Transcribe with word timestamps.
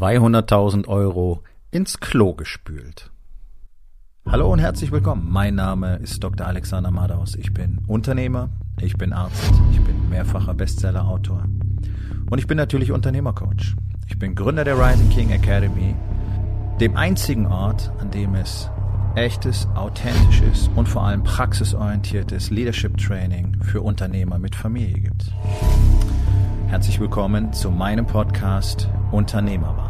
200.000 0.00 0.88
Euro 0.88 1.42
ins 1.70 2.00
Klo 2.00 2.32
gespült. 2.32 3.10
Hallo 4.26 4.50
und 4.50 4.58
herzlich 4.58 4.92
willkommen. 4.92 5.26
Mein 5.30 5.56
Name 5.56 5.96
ist 5.96 6.24
Dr. 6.24 6.46
Alexander 6.46 6.90
Madaus. 6.90 7.34
Ich 7.34 7.52
bin 7.52 7.82
Unternehmer, 7.86 8.48
ich 8.80 8.96
bin 8.96 9.12
Arzt, 9.12 9.52
ich 9.72 9.80
bin 9.82 10.08
mehrfacher 10.08 10.54
Bestsellerautor 10.54 11.44
und 12.30 12.38
ich 12.38 12.46
bin 12.46 12.56
natürlich 12.56 12.92
Unternehmercoach. 12.92 13.76
Ich 14.08 14.18
bin 14.18 14.34
Gründer 14.34 14.64
der 14.64 14.78
Rising 14.78 15.10
King 15.10 15.32
Academy, 15.32 15.94
dem 16.80 16.96
einzigen 16.96 17.44
Ort, 17.44 17.92
an 17.98 18.10
dem 18.10 18.34
es 18.36 18.70
echtes, 19.16 19.68
authentisches 19.74 20.70
und 20.76 20.88
vor 20.88 21.02
allem 21.02 21.24
praxisorientiertes 21.24 22.48
Leadership 22.48 22.96
Training 22.96 23.58
für 23.60 23.82
Unternehmer 23.82 24.38
mit 24.38 24.54
Familie 24.54 24.98
gibt. 24.98 25.30
Herzlich 26.68 26.98
willkommen 27.00 27.52
zu 27.52 27.70
meinem 27.70 28.06
Podcast 28.06 28.88
Unternehmerwahrheit. 29.10 29.89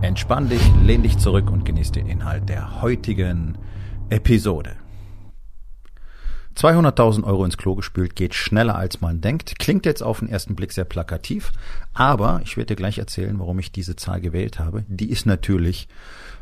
Entspann 0.00 0.48
dich, 0.48 0.62
lehn 0.84 1.02
dich 1.02 1.18
zurück 1.18 1.50
und 1.50 1.64
genieß 1.64 1.90
den 1.90 2.06
Inhalt 2.06 2.48
der 2.48 2.82
heutigen 2.82 3.58
Episode. 4.10 4.76
200.000 6.56 7.24
Euro 7.24 7.44
ins 7.44 7.56
Klo 7.56 7.74
gespült 7.74 8.14
geht 8.14 8.34
schneller 8.34 8.76
als 8.76 9.00
man 9.00 9.20
denkt. 9.20 9.58
Klingt 9.58 9.86
jetzt 9.86 10.04
auf 10.04 10.20
den 10.20 10.28
ersten 10.28 10.54
Blick 10.54 10.72
sehr 10.72 10.84
plakativ, 10.84 11.50
aber 11.94 12.40
ich 12.44 12.56
werde 12.56 12.74
dir 12.74 12.76
gleich 12.76 12.98
erzählen, 12.98 13.40
warum 13.40 13.58
ich 13.58 13.72
diese 13.72 13.96
Zahl 13.96 14.20
gewählt 14.20 14.60
habe. 14.60 14.84
Die 14.86 15.10
ist 15.10 15.26
natürlich 15.26 15.88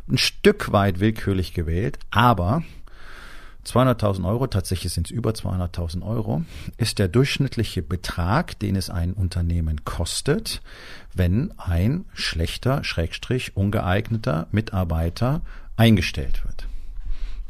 ein 0.07 0.19
Stück 0.19 0.73
weit 0.73 1.01
willkürlich 1.01 1.55
gewählt, 1.55 1.99
aber 2.11 2.63
200.000 3.67 4.27
Euro, 4.27 4.47
tatsächlich 4.47 4.93
sind 4.93 5.09
es 5.09 5.11
über 5.11 5.31
200.000 5.31 6.07
Euro, 6.07 6.43
ist 6.77 6.99
der 6.99 7.09
durchschnittliche 7.09 7.83
Betrag, 7.83 8.59
den 8.59 8.77
es 8.77 8.91
ein 8.91 9.13
Unternehmen 9.13 9.85
kostet, 9.85 10.63
wenn 11.15 11.53
ein 11.59 12.05
schlechter, 12.15 12.85
schrägstrich, 12.85 13.57
ungeeigneter 13.57 14.47
Mitarbeiter 14.53 15.43
eingestellt 15.77 16.45
wird. 16.45 16.67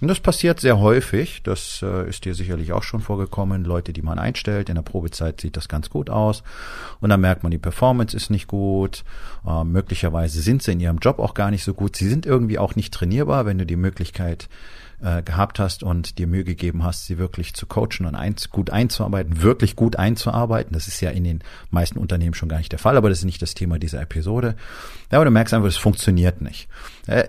Und 0.00 0.08
das 0.08 0.20
passiert 0.20 0.60
sehr 0.60 0.78
häufig. 0.78 1.42
Das 1.42 1.80
äh, 1.82 2.06
ist 2.08 2.26
dir 2.26 2.34
sicherlich 2.34 2.72
auch 2.72 2.82
schon 2.82 3.00
vorgekommen. 3.00 3.64
Leute, 3.64 3.94
die 3.94 4.02
man 4.02 4.18
einstellt, 4.18 4.68
in 4.68 4.74
der 4.74 4.82
Probezeit 4.82 5.40
sieht 5.40 5.56
das 5.56 5.68
ganz 5.68 5.88
gut 5.88 6.10
aus. 6.10 6.42
Und 7.00 7.08
dann 7.08 7.20
merkt 7.20 7.42
man, 7.42 7.50
die 7.50 7.58
Performance 7.58 8.14
ist 8.14 8.28
nicht 8.28 8.46
gut. 8.46 9.04
Äh, 9.46 9.64
möglicherweise 9.64 10.42
sind 10.42 10.62
sie 10.62 10.72
in 10.72 10.80
ihrem 10.80 10.98
Job 10.98 11.18
auch 11.18 11.32
gar 11.32 11.50
nicht 11.50 11.64
so 11.64 11.72
gut. 11.72 11.96
Sie 11.96 12.08
sind 12.08 12.26
irgendwie 12.26 12.58
auch 12.58 12.76
nicht 12.76 12.92
trainierbar, 12.92 13.46
wenn 13.46 13.56
du 13.56 13.64
die 13.64 13.76
Möglichkeit 13.76 14.50
äh, 15.02 15.22
gehabt 15.22 15.58
hast 15.58 15.82
und 15.82 16.18
dir 16.18 16.26
Mühe 16.26 16.44
gegeben 16.44 16.82
hast, 16.82 17.06
sie 17.06 17.18
wirklich 17.18 17.54
zu 17.54 17.66
coachen 17.66 18.06
und 18.06 18.14
eins, 18.14 18.50
gut 18.50 18.70
einzuarbeiten, 18.70 19.42
wirklich 19.42 19.76
gut 19.76 19.96
einzuarbeiten. 19.96 20.72
Das 20.72 20.88
ist 20.88 21.00
ja 21.00 21.10
in 21.10 21.24
den 21.24 21.42
meisten 21.70 21.98
Unternehmen 21.98 22.34
schon 22.34 22.48
gar 22.48 22.58
nicht 22.58 22.72
der 22.72 22.78
Fall, 22.78 22.96
aber 22.96 23.08
das 23.08 23.18
ist 23.18 23.24
nicht 23.24 23.42
das 23.42 23.54
Thema 23.54 23.78
dieser 23.78 24.00
Episode. 24.00 24.56
Ja, 25.10 25.18
aber 25.18 25.26
du 25.26 25.30
merkst 25.30 25.54
einfach, 25.54 25.68
es 25.68 25.76
funktioniert 25.76 26.40
nicht. 26.40 26.68
Äh, 27.06 27.24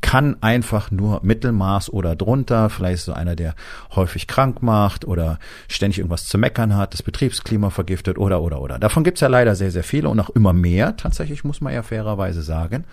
kann 0.00 0.36
einfach 0.42 0.90
nur 0.90 1.20
Mittelmaß 1.22 1.90
oder 1.90 2.16
drunter, 2.16 2.70
vielleicht 2.70 3.04
so 3.04 3.12
einer, 3.12 3.36
der 3.36 3.54
häufig 3.94 4.26
krank 4.26 4.62
macht 4.62 5.04
oder 5.04 5.38
ständig 5.68 5.98
irgendwas 5.98 6.26
zu 6.26 6.38
meckern 6.38 6.76
hat, 6.76 6.94
das 6.94 7.02
Betriebsklima 7.02 7.70
vergiftet 7.70 8.18
oder 8.18 8.40
oder 8.40 8.60
oder. 8.60 8.78
Davon 8.78 9.04
gibt's 9.04 9.20
ja 9.20 9.28
leider 9.28 9.54
sehr, 9.56 9.70
sehr 9.70 9.84
viele 9.84 10.08
und 10.08 10.20
auch 10.20 10.30
immer 10.30 10.52
mehr, 10.52 10.96
tatsächlich 10.96 11.44
muss 11.44 11.60
man 11.60 11.74
ja 11.74 11.82
fairerweise 11.82 12.42
sagen. 12.42 12.84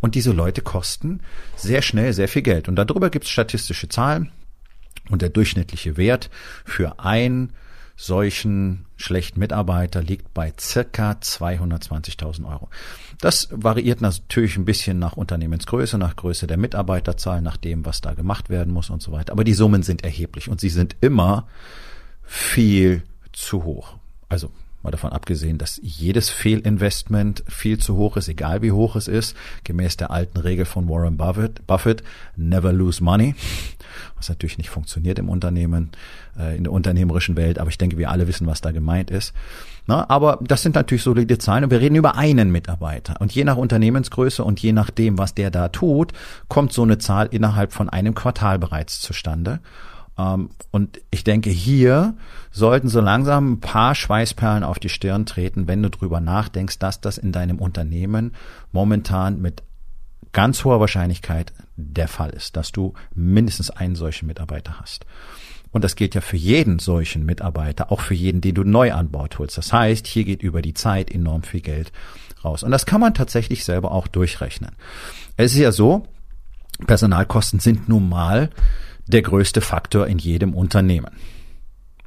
Und 0.00 0.14
diese 0.14 0.32
Leute 0.32 0.62
kosten 0.62 1.20
sehr 1.56 1.82
schnell 1.82 2.12
sehr 2.12 2.28
viel 2.28 2.42
Geld. 2.42 2.68
Und 2.68 2.76
darüber 2.76 3.10
gibt 3.10 3.24
es 3.24 3.30
statistische 3.30 3.88
Zahlen. 3.88 4.30
Und 5.10 5.22
der 5.22 5.30
durchschnittliche 5.30 5.96
Wert 5.96 6.30
für 6.64 7.00
einen 7.00 7.52
solchen 7.96 8.86
schlechten 8.96 9.40
Mitarbeiter 9.40 10.00
liegt 10.02 10.32
bei 10.32 10.52
circa 10.58 11.12
220.000 11.12 12.48
Euro. 12.48 12.68
Das 13.20 13.48
variiert 13.50 14.00
natürlich 14.00 14.56
ein 14.56 14.64
bisschen 14.64 15.00
nach 15.00 15.16
Unternehmensgröße, 15.16 15.98
nach 15.98 16.14
Größe 16.14 16.46
der 16.46 16.58
Mitarbeiterzahl, 16.58 17.42
nach 17.42 17.56
dem, 17.56 17.84
was 17.84 18.00
da 18.00 18.14
gemacht 18.14 18.50
werden 18.50 18.72
muss 18.72 18.88
und 18.88 19.02
so 19.02 19.10
weiter. 19.10 19.32
Aber 19.32 19.42
die 19.42 19.52
Summen 19.52 19.82
sind 19.82 20.04
erheblich 20.04 20.48
und 20.48 20.60
sie 20.60 20.68
sind 20.68 20.94
immer 21.00 21.48
viel 22.22 23.02
zu 23.32 23.64
hoch. 23.64 23.96
Also 24.28 24.52
Mal 24.82 24.92
davon 24.92 25.10
abgesehen, 25.10 25.58
dass 25.58 25.80
jedes 25.82 26.30
Fehlinvestment 26.30 27.42
viel 27.48 27.78
zu 27.78 27.96
hoch 27.96 28.16
ist, 28.16 28.28
egal 28.28 28.62
wie 28.62 28.70
hoch 28.70 28.94
es 28.94 29.08
ist, 29.08 29.36
gemäß 29.64 29.96
der 29.96 30.12
alten 30.12 30.38
Regel 30.38 30.66
von 30.66 30.88
Warren 30.88 31.16
Buffett, 31.16 31.66
Buffett 31.66 32.04
never 32.36 32.72
lose 32.72 33.02
money, 33.02 33.34
was 34.16 34.28
natürlich 34.28 34.56
nicht 34.56 34.70
funktioniert 34.70 35.18
im 35.18 35.28
Unternehmen, 35.28 35.90
äh, 36.38 36.56
in 36.56 36.62
der 36.62 36.72
unternehmerischen 36.72 37.34
Welt, 37.36 37.58
aber 37.58 37.70
ich 37.70 37.78
denke, 37.78 37.98
wir 37.98 38.10
alle 38.10 38.28
wissen, 38.28 38.46
was 38.46 38.60
da 38.60 38.70
gemeint 38.70 39.10
ist. 39.10 39.34
Na, 39.88 40.08
aber 40.08 40.38
das 40.42 40.62
sind 40.62 40.76
natürlich 40.76 41.02
solide 41.02 41.38
Zahlen 41.38 41.64
und 41.64 41.70
wir 41.70 41.80
reden 41.80 41.96
über 41.96 42.16
einen 42.16 42.52
Mitarbeiter. 42.52 43.20
Und 43.20 43.34
je 43.34 43.42
nach 43.42 43.56
Unternehmensgröße 43.56 44.44
und 44.44 44.60
je 44.60 44.72
nachdem, 44.72 45.18
was 45.18 45.34
der 45.34 45.50
da 45.50 45.70
tut, 45.70 46.12
kommt 46.48 46.72
so 46.72 46.82
eine 46.82 46.98
Zahl 46.98 47.28
innerhalb 47.32 47.72
von 47.72 47.88
einem 47.88 48.14
Quartal 48.14 48.58
bereits 48.58 49.00
zustande. 49.00 49.60
Ähm, 50.18 50.50
und 50.70 51.00
ich 51.10 51.24
denke, 51.24 51.50
hier 51.50 52.14
sollten 52.50 52.88
so 52.88 53.00
langsam 53.00 53.52
ein 53.52 53.60
paar 53.60 53.94
Schweißperlen 53.94 54.64
auf 54.64 54.78
die 54.78 54.88
Stirn 54.88 55.24
treten, 55.24 55.68
wenn 55.68 55.82
du 55.82 55.90
drüber 55.90 56.20
nachdenkst, 56.20 56.78
dass 56.78 57.00
das 57.00 57.16
in 57.16 57.32
deinem 57.32 57.58
Unternehmen 57.58 58.32
momentan 58.72 59.40
mit 59.40 59.62
ganz 60.32 60.64
hoher 60.64 60.80
Wahrscheinlichkeit 60.80 61.52
der 61.76 62.08
Fall 62.08 62.30
ist, 62.30 62.56
dass 62.56 62.72
du 62.72 62.92
mindestens 63.14 63.70
einen 63.70 63.94
solchen 63.94 64.26
Mitarbeiter 64.26 64.80
hast. 64.80 65.06
Und 65.70 65.84
das 65.84 65.96
gilt 65.96 66.14
ja 66.14 66.20
für 66.20 66.36
jeden 66.36 66.78
solchen 66.78 67.24
Mitarbeiter, 67.24 67.92
auch 67.92 68.00
für 68.00 68.14
jeden, 68.14 68.40
den 68.40 68.54
du 68.54 68.64
neu 68.64 68.92
an 68.92 69.10
Bord 69.10 69.38
holst. 69.38 69.58
Das 69.58 69.72
heißt, 69.72 70.06
hier 70.06 70.24
geht 70.24 70.42
über 70.42 70.62
die 70.62 70.74
Zeit 70.74 71.10
enorm 71.10 71.42
viel 71.42 71.60
Geld 71.60 71.92
raus. 72.42 72.62
Und 72.62 72.70
das 72.70 72.86
kann 72.86 73.00
man 73.00 73.14
tatsächlich 73.14 73.64
selber 73.64 73.92
auch 73.92 74.06
durchrechnen. 74.06 74.72
Es 75.36 75.52
ist 75.52 75.58
ja 75.58 75.72
so, 75.72 76.06
Personalkosten 76.86 77.60
sind 77.60 77.88
nun 77.88 78.08
mal 78.08 78.50
der 79.08 79.22
größte 79.22 79.60
Faktor 79.60 80.06
in 80.06 80.18
jedem 80.18 80.54
Unternehmen. 80.54 81.10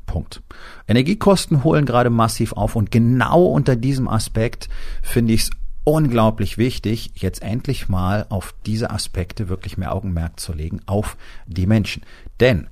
Punkt. 0.05 0.41
Energiekosten 0.87 1.63
holen 1.63 1.85
gerade 1.85 2.09
massiv 2.09 2.53
auf 2.53 2.75
und 2.75 2.91
genau 2.91 3.45
unter 3.45 3.75
diesem 3.75 4.07
Aspekt 4.07 4.69
finde 5.01 5.33
ich 5.33 5.43
es 5.43 5.49
unglaublich 5.83 6.57
wichtig, 6.57 7.11
jetzt 7.15 7.41
endlich 7.41 7.89
mal 7.89 8.25
auf 8.29 8.53
diese 8.65 8.91
Aspekte 8.91 9.49
wirklich 9.49 9.77
mehr 9.77 9.93
Augenmerk 9.93 10.39
zu 10.39 10.53
legen, 10.53 10.81
auf 10.85 11.17
die 11.47 11.65
Menschen. 11.65 12.03
Denn 12.39 12.67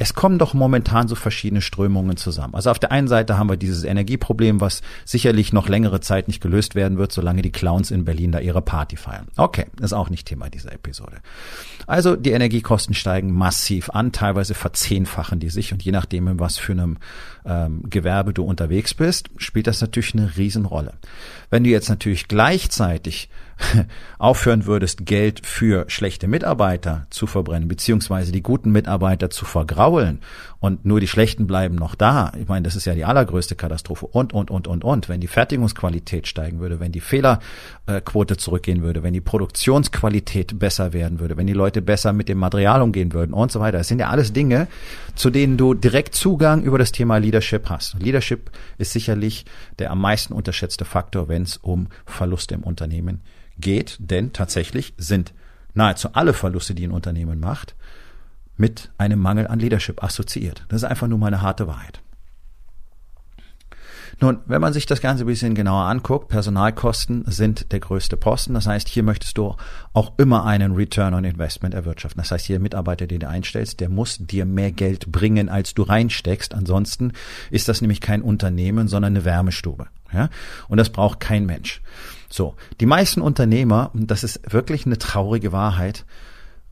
es 0.00 0.14
kommen 0.14 0.38
doch 0.38 0.54
momentan 0.54 1.08
so 1.08 1.14
verschiedene 1.14 1.60
Strömungen 1.60 2.16
zusammen. 2.16 2.54
Also 2.54 2.70
auf 2.70 2.78
der 2.78 2.90
einen 2.90 3.06
Seite 3.06 3.36
haben 3.36 3.50
wir 3.50 3.58
dieses 3.58 3.84
Energieproblem, 3.84 4.58
was 4.58 4.80
sicherlich 5.04 5.52
noch 5.52 5.68
längere 5.68 6.00
Zeit 6.00 6.26
nicht 6.26 6.40
gelöst 6.40 6.74
werden 6.74 6.96
wird, 6.96 7.12
solange 7.12 7.42
die 7.42 7.52
Clowns 7.52 7.90
in 7.90 8.06
Berlin 8.06 8.32
da 8.32 8.40
ihre 8.40 8.62
Party 8.62 8.96
feiern. 8.96 9.28
Okay, 9.36 9.66
ist 9.78 9.92
auch 9.92 10.08
nicht 10.08 10.26
Thema 10.26 10.48
dieser 10.48 10.72
Episode. 10.72 11.18
Also 11.86 12.16
die 12.16 12.30
Energiekosten 12.30 12.94
steigen 12.94 13.30
massiv 13.30 13.90
an, 13.90 14.10
teilweise 14.10 14.54
verzehnfachen 14.54 15.38
die 15.38 15.50
sich 15.50 15.74
und 15.74 15.82
je 15.82 15.92
nachdem, 15.92 16.28
in 16.28 16.40
was 16.40 16.56
für 16.56 16.72
einem 16.72 16.96
ähm, 17.44 17.82
Gewerbe 17.88 18.32
du 18.32 18.44
unterwegs 18.44 18.94
bist, 18.94 19.30
spielt 19.36 19.66
das 19.66 19.80
natürlich 19.80 20.14
eine 20.14 20.36
Riesenrolle. 20.36 20.94
Wenn 21.50 21.64
du 21.64 21.70
jetzt 21.70 21.88
natürlich 21.88 22.28
gleichzeitig 22.28 23.28
aufhören 24.18 24.66
würdest, 24.66 25.04
Geld 25.06 25.46
für 25.46 25.84
schlechte 25.88 26.28
Mitarbeiter 26.28 27.06
zu 27.10 27.26
verbrennen, 27.26 27.68
beziehungsweise 27.68 28.32
die 28.32 28.42
guten 28.42 28.70
Mitarbeiter 28.70 29.30
zu 29.30 29.44
vergraulen 29.44 30.20
und 30.60 30.84
nur 30.84 31.00
die 31.00 31.08
schlechten 31.08 31.46
bleiben 31.46 31.74
noch 31.74 31.94
da. 31.94 32.32
Ich 32.38 32.46
meine, 32.46 32.62
das 32.64 32.76
ist 32.76 32.84
ja 32.84 32.94
die 32.94 33.06
allergrößte 33.06 33.56
Katastrophe 33.56 34.06
und, 34.06 34.34
und, 34.34 34.50
und, 34.50 34.68
und, 34.68 34.84
und. 34.84 35.08
Wenn 35.08 35.20
die 35.20 35.26
Fertigungsqualität 35.26 36.26
steigen 36.26 36.60
würde, 36.60 36.80
wenn 36.80 36.92
die 36.92 37.00
Fehlerquote 37.00 38.36
zurückgehen 38.36 38.82
würde, 38.82 39.02
wenn 39.02 39.14
die 39.14 39.22
Produktionsqualität 39.22 40.58
besser 40.58 40.92
werden 40.92 41.18
würde, 41.18 41.38
wenn 41.38 41.46
die 41.46 41.54
Leute 41.54 41.80
besser 41.80 42.12
mit 42.12 42.28
dem 42.28 42.38
Material 42.38 42.82
umgehen 42.82 43.14
würden 43.14 43.32
und 43.32 43.50
so 43.50 43.58
weiter. 43.58 43.78
Das 43.78 43.88
sind 43.88 44.00
ja 44.00 44.10
alles 44.10 44.34
Dinge, 44.34 44.68
zu 45.14 45.30
denen 45.30 45.56
du 45.56 45.72
direkt 45.72 46.14
Zugang 46.14 46.62
über 46.62 46.78
das 46.78 46.92
Thema 46.92 47.16
Leadership 47.16 47.70
hast. 47.70 47.96
Leadership 47.98 48.50
ist 48.76 48.92
sicherlich 48.92 49.46
der 49.78 49.90
am 49.90 50.00
meisten 50.00 50.34
unterschätzte 50.34 50.84
Faktor, 50.84 51.28
wenn 51.28 51.42
es 51.42 51.56
um 51.56 51.88
Verluste 52.04 52.54
im 52.54 52.64
Unternehmen 52.64 53.22
geht, 53.58 53.96
denn 53.98 54.34
tatsächlich 54.34 54.92
sind 54.98 55.32
nahezu 55.74 56.10
alle 56.12 56.32
Verluste, 56.32 56.74
die 56.74 56.86
ein 56.86 56.90
Unternehmen 56.90 57.40
macht, 57.40 57.74
mit 58.60 58.90
einem 58.98 59.18
Mangel 59.18 59.46
an 59.46 59.58
Leadership 59.58 60.04
assoziiert. 60.04 60.64
Das 60.68 60.82
ist 60.82 60.88
einfach 60.88 61.08
nur 61.08 61.18
mal 61.18 61.28
eine 61.28 61.42
harte 61.42 61.66
Wahrheit. 61.66 62.02
Nun, 64.22 64.40
wenn 64.44 64.60
man 64.60 64.74
sich 64.74 64.84
das 64.84 65.00
Ganze 65.00 65.24
ein 65.24 65.28
bisschen 65.28 65.54
genauer 65.54 65.84
anguckt, 65.84 66.28
Personalkosten 66.28 67.24
sind 67.26 67.72
der 67.72 67.80
größte 67.80 68.18
Posten. 68.18 68.52
Das 68.52 68.66
heißt, 68.66 68.86
hier 68.86 69.02
möchtest 69.02 69.38
du 69.38 69.56
auch 69.94 70.12
immer 70.18 70.44
einen 70.44 70.72
Return 70.72 71.14
on 71.14 71.24
Investment 71.24 71.74
erwirtschaften. 71.74 72.20
Das 72.20 72.30
heißt, 72.30 72.44
hier 72.44 72.60
Mitarbeiter, 72.60 73.06
den 73.06 73.20
du 73.20 73.28
einstellst, 73.28 73.80
der 73.80 73.88
muss 73.88 74.18
dir 74.18 74.44
mehr 74.44 74.72
Geld 74.72 75.10
bringen, 75.10 75.48
als 75.48 75.72
du 75.72 75.82
reinsteckst. 75.82 76.54
Ansonsten 76.54 77.12
ist 77.50 77.68
das 77.68 77.80
nämlich 77.80 78.02
kein 78.02 78.20
Unternehmen, 78.20 78.88
sondern 78.88 79.14
eine 79.14 79.24
Wärmestube. 79.24 79.86
Ja? 80.12 80.28
Und 80.68 80.76
das 80.76 80.90
braucht 80.90 81.20
kein 81.20 81.46
Mensch. 81.46 81.80
So, 82.28 82.56
die 82.78 82.86
meisten 82.86 83.22
Unternehmer, 83.22 83.90
und 83.94 84.10
das 84.10 84.22
ist 84.22 84.52
wirklich 84.52 84.84
eine 84.84 84.98
traurige 84.98 85.50
Wahrheit, 85.50 86.04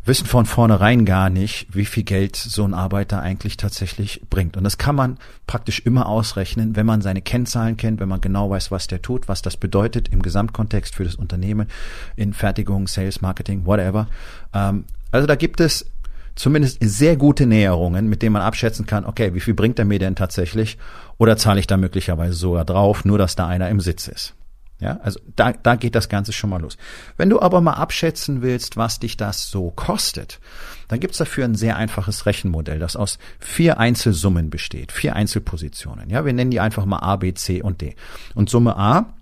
wissen 0.09 0.27
von 0.27 0.47
vornherein 0.47 1.05
gar 1.05 1.31
nicht, 1.31 1.69
wie 1.71 1.85
viel 1.85 2.03
Geld 2.03 2.35
so 2.35 2.65
ein 2.65 2.75
Arbeiter 2.75 3.21
eigentlich 3.21 3.57
tatsächlich 3.57 4.23
bringt. 4.31 4.57
Und 4.57 4.65
das 4.65 4.79
kann 4.79 4.97
man 4.97 5.19
praktisch 5.47 5.81
immer 5.81 6.07
ausrechnen, 6.07 6.75
wenn 6.75 6.87
man 6.87 7.03
seine 7.03 7.23
Kennzahlen 7.23 7.77
kennt, 7.77 8.01
wenn 8.01 8.09
man 8.09 8.21
genau 8.21 8.51
weiß, 8.51 8.71
was 8.71 8.87
der 8.87 9.03
tut, 9.03 9.29
was 9.29 9.43
das 9.43 9.57
bedeutet 9.57 10.09
im 10.09 10.23
Gesamtkontext 10.23 10.95
für 10.95 11.05
das 11.05 11.15
Unternehmen, 11.15 11.69
in 12.17 12.33
Fertigung, 12.33 12.89
Sales, 12.89 13.21
Marketing, 13.21 13.67
whatever. 13.67 14.09
Ähm, 14.53 14.85
also 15.13 15.27
da 15.27 15.37
gibt 15.37 15.61
es 15.61 15.87
zumindest 16.35 16.79
sehr 16.81 17.17
gute 17.17 17.47
Näherungen, 17.47 18.09
mit 18.09 18.23
denen 18.23 18.33
man 18.33 18.43
abschätzen 18.43 18.87
kann, 18.87 19.05
okay, 19.05 19.35
wie 19.35 19.41
viel 19.41 19.55
bringt 19.55 19.79
er 19.79 19.85
mir 19.85 19.99
denn 19.99 20.17
tatsächlich? 20.17 20.79
Oder 21.19 21.37
zahle 21.37 21.61
ich 21.61 21.67
da 21.67 21.77
möglicherweise 21.77 22.35
sogar 22.35 22.65
drauf, 22.65 23.05
nur 23.05 23.19
dass 23.19 23.37
da 23.37 23.47
einer 23.47 23.69
im 23.69 23.81
Sitz 23.81 24.09
ist? 24.09 24.35
Ja, 24.81 25.01
also 25.03 25.19
da, 25.35 25.53
da 25.53 25.75
geht 25.75 25.97
das 25.97 26.09
Ganze 26.09 26.33
schon 26.33 26.51
mal 26.51 26.61
los. 26.61 26.77
Wenn 27.17 27.31
du 27.31 27.41
aber 27.41 27.61
mal 27.61 27.73
abschätzen 27.73 28.43
willst, 28.43 28.77
was 28.77 29.01
dich 29.01 29.17
das 29.17 29.51
so 29.51 29.71
kostet, 29.71 30.39
dann 30.87 31.01
gibt's 31.01 31.19
dafür 31.19 31.47
ein 31.47 31.57
sehr 31.57 31.77
einfaches 31.77 32.27
Rechenmodell, 32.27 32.79
das 32.79 32.95
aus 32.95 33.19
vier 33.41 33.79
Einzelsummen 33.79 34.51
besteht, 34.51 34.93
vier 34.93 35.17
Einzelpositionen. 35.17 36.11
Ja, 36.11 36.25
wir 36.25 36.33
nennen 36.33 36.53
die 36.53 36.61
einfach 36.61 36.85
mal 36.85 37.01
A, 37.01 37.17
B, 37.17 37.35
C 37.35 37.61
und 37.61 37.81
D. 37.81 37.97
Und 38.37 38.51
Summe 38.51 38.77
A 38.77 39.15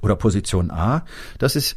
oder 0.00 0.14
Position 0.14 0.70
A, 0.70 1.04
das 1.38 1.56
ist 1.56 1.76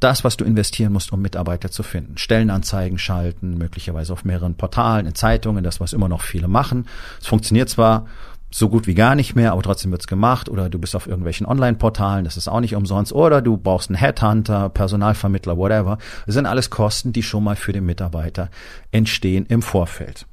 das, 0.00 0.24
was 0.24 0.36
du 0.36 0.44
investieren 0.44 0.92
musst, 0.92 1.12
um 1.12 1.20
Mitarbeiter 1.20 1.70
zu 1.70 1.82
finden. 1.82 2.16
Stellenanzeigen 2.16 2.98
schalten, 2.98 3.58
möglicherweise 3.58 4.12
auf 4.12 4.24
mehreren 4.24 4.56
Portalen, 4.56 5.06
in 5.06 5.14
Zeitungen, 5.14 5.62
das, 5.62 5.78
was 5.78 5.92
immer 5.92 6.08
noch 6.08 6.22
viele 6.22 6.48
machen. 6.48 6.86
Es 7.20 7.26
funktioniert 7.26 7.68
zwar 7.68 8.06
so 8.50 8.68
gut 8.68 8.86
wie 8.86 8.94
gar 8.94 9.14
nicht 9.14 9.34
mehr, 9.34 9.52
aber 9.52 9.62
trotzdem 9.62 9.92
wird's 9.92 10.06
gemacht. 10.06 10.48
Oder 10.48 10.68
du 10.68 10.78
bist 10.78 10.96
auf 10.96 11.06
irgendwelchen 11.06 11.46
Online-Portalen, 11.46 12.24
das 12.24 12.36
ist 12.36 12.48
auch 12.48 12.60
nicht 12.60 12.74
umsonst. 12.74 13.12
Oder 13.12 13.42
du 13.42 13.56
brauchst 13.56 13.90
einen 13.90 13.96
Headhunter, 13.96 14.68
Personalvermittler, 14.68 15.56
whatever. 15.56 15.98
Das 16.26 16.34
sind 16.34 16.46
alles 16.46 16.70
Kosten, 16.70 17.12
die 17.12 17.22
schon 17.22 17.44
mal 17.44 17.56
für 17.56 17.72
den 17.72 17.86
Mitarbeiter 17.86 18.50
entstehen 18.90 19.46
im 19.46 19.62
Vorfeld. 19.62 20.26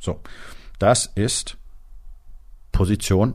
So, 0.00 0.20
das 0.78 1.10
ist 1.14 1.56
Position. 2.72 3.34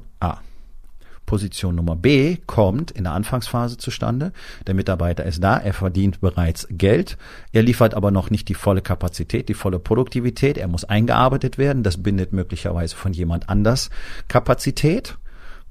Position 1.31 1.75
Nummer 1.75 1.95
B 1.95 2.39
kommt 2.45 2.91
in 2.91 3.05
der 3.05 3.13
Anfangsphase 3.13 3.77
zustande. 3.77 4.33
Der 4.67 4.73
Mitarbeiter 4.73 5.23
ist 5.23 5.41
da, 5.41 5.55
er 5.55 5.71
verdient 5.71 6.19
bereits 6.19 6.67
Geld, 6.69 7.17
er 7.53 7.63
liefert 7.63 7.93
aber 7.93 8.11
noch 8.11 8.29
nicht 8.29 8.49
die 8.49 8.53
volle 8.53 8.81
Kapazität, 8.81 9.47
die 9.47 9.53
volle 9.53 9.79
Produktivität, 9.79 10.57
er 10.57 10.67
muss 10.67 10.83
eingearbeitet 10.83 11.57
werden, 11.57 11.83
das 11.83 12.03
bindet 12.03 12.33
möglicherweise 12.33 12.97
von 12.97 13.13
jemand 13.13 13.47
anders 13.47 13.91
Kapazität, 14.27 15.19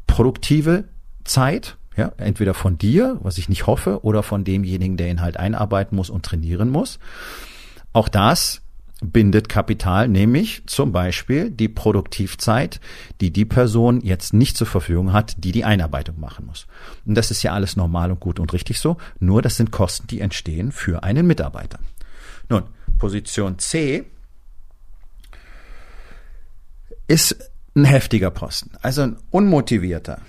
produktive 0.07 0.85
Zeit, 1.25 1.77
ja, 1.95 2.11
entweder 2.17 2.55
von 2.55 2.79
dir, 2.79 3.19
was 3.21 3.37
ich 3.37 3.51
nicht 3.51 3.67
hoffe, 3.67 4.03
oder 4.03 4.23
von 4.23 4.45
demjenigen, 4.45 4.97
der 4.97 5.11
ihn 5.11 5.21
halt 5.21 5.37
einarbeiten 5.37 5.95
muss 5.95 6.09
und 6.09 6.25
trainieren 6.25 6.71
muss. 6.71 6.99
Auch 7.93 8.09
das 8.09 8.63
bindet 9.03 9.49
Kapital, 9.49 10.09
nämlich 10.09 10.63
zum 10.67 10.93
Beispiel 10.93 11.51
die 11.51 11.69
Produktivzeit, 11.69 12.81
die 13.21 13.33
die 13.33 13.45
Person 13.45 14.01
jetzt 14.03 14.33
nicht 14.35 14.57
zur 14.57 14.67
Verfügung 14.67 15.13
hat, 15.13 15.37
die 15.39 15.53
die 15.53 15.65
Einarbeitung 15.65 16.21
machen 16.21 16.47
muss. 16.47 16.67
Und 17.07 17.15
das 17.15 17.31
ist 17.31 17.43
ja 17.43 17.53
alles 17.53 17.77
normal 17.77 18.11
und 18.11 18.21
gut 18.21 18.39
und 18.39 18.53
richtig 18.53 18.79
so, 18.79 18.99
nur 19.19 19.43
das 19.43 19.57
sind 19.57 19.71
Kosten, 19.71 20.07
die 20.07 20.21
entstehen 20.21 20.73
für 20.73 21.03
einen 21.03 21.27
Mitarbeiter. 21.27 21.79
Nun, 22.49 22.65
Position 22.99 23.59
C 23.59 24.05
ist 27.07 27.51
ein 27.75 27.85
heftiger 27.85 28.31
Posten, 28.31 28.73
also 28.83 29.03
ein 29.03 29.17
unmotivierter, 29.31 30.21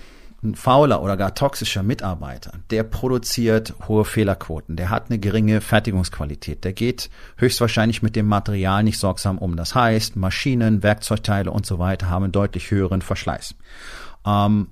ein 0.42 0.54
fauler 0.56 1.02
oder 1.02 1.16
gar 1.16 1.34
toxischer 1.34 1.82
Mitarbeiter, 1.82 2.52
der 2.70 2.82
produziert 2.82 3.74
hohe 3.86 4.04
Fehlerquoten, 4.04 4.76
der 4.76 4.90
hat 4.90 5.08
eine 5.08 5.18
geringe 5.18 5.60
Fertigungsqualität, 5.60 6.64
der 6.64 6.72
geht 6.72 7.10
höchstwahrscheinlich 7.36 8.02
mit 8.02 8.16
dem 8.16 8.26
Material 8.26 8.82
nicht 8.82 8.98
sorgsam 8.98 9.38
um. 9.38 9.56
Das 9.56 9.74
heißt, 9.74 10.16
Maschinen, 10.16 10.82
Werkzeugteile 10.82 11.50
und 11.50 11.64
so 11.64 11.78
weiter 11.78 12.10
haben 12.10 12.24
einen 12.24 12.32
deutlich 12.32 12.70
höheren 12.70 13.02
Verschleiß. 13.02 13.54
Ähm, 14.26 14.68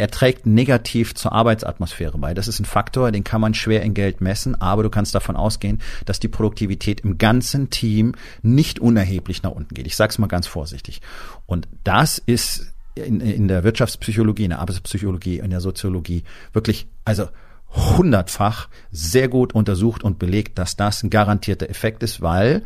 er 0.00 0.10
trägt 0.12 0.46
negativ 0.46 1.16
zur 1.16 1.32
Arbeitsatmosphäre 1.32 2.16
bei. 2.18 2.32
Das 2.32 2.46
ist 2.46 2.60
ein 2.60 2.64
Faktor, 2.64 3.10
den 3.10 3.24
kann 3.24 3.40
man 3.40 3.54
schwer 3.54 3.82
in 3.82 3.94
Geld 3.94 4.20
messen, 4.20 4.60
aber 4.60 4.84
du 4.84 4.90
kannst 4.90 5.12
davon 5.16 5.34
ausgehen, 5.34 5.80
dass 6.06 6.20
die 6.20 6.28
Produktivität 6.28 7.00
im 7.00 7.18
ganzen 7.18 7.70
Team 7.70 8.14
nicht 8.40 8.78
unerheblich 8.78 9.42
nach 9.42 9.50
unten 9.50 9.74
geht. 9.74 9.88
Ich 9.88 9.96
sage 9.96 10.10
es 10.10 10.18
mal 10.18 10.28
ganz 10.28 10.46
vorsichtig. 10.46 11.02
Und 11.46 11.66
das 11.82 12.18
ist 12.18 12.72
in, 12.98 13.20
in 13.20 13.48
der 13.48 13.64
Wirtschaftspsychologie, 13.64 14.44
in 14.44 14.50
der 14.50 14.60
Arbeitspsychologie, 14.60 15.38
in 15.38 15.50
der 15.50 15.60
Soziologie 15.60 16.24
wirklich, 16.52 16.86
also 17.04 17.28
hundertfach 17.70 18.68
sehr 18.90 19.28
gut 19.28 19.54
untersucht 19.54 20.02
und 20.02 20.18
belegt, 20.18 20.58
dass 20.58 20.76
das 20.76 21.02
ein 21.02 21.10
garantierter 21.10 21.68
Effekt 21.68 22.02
ist, 22.02 22.22
weil 22.22 22.62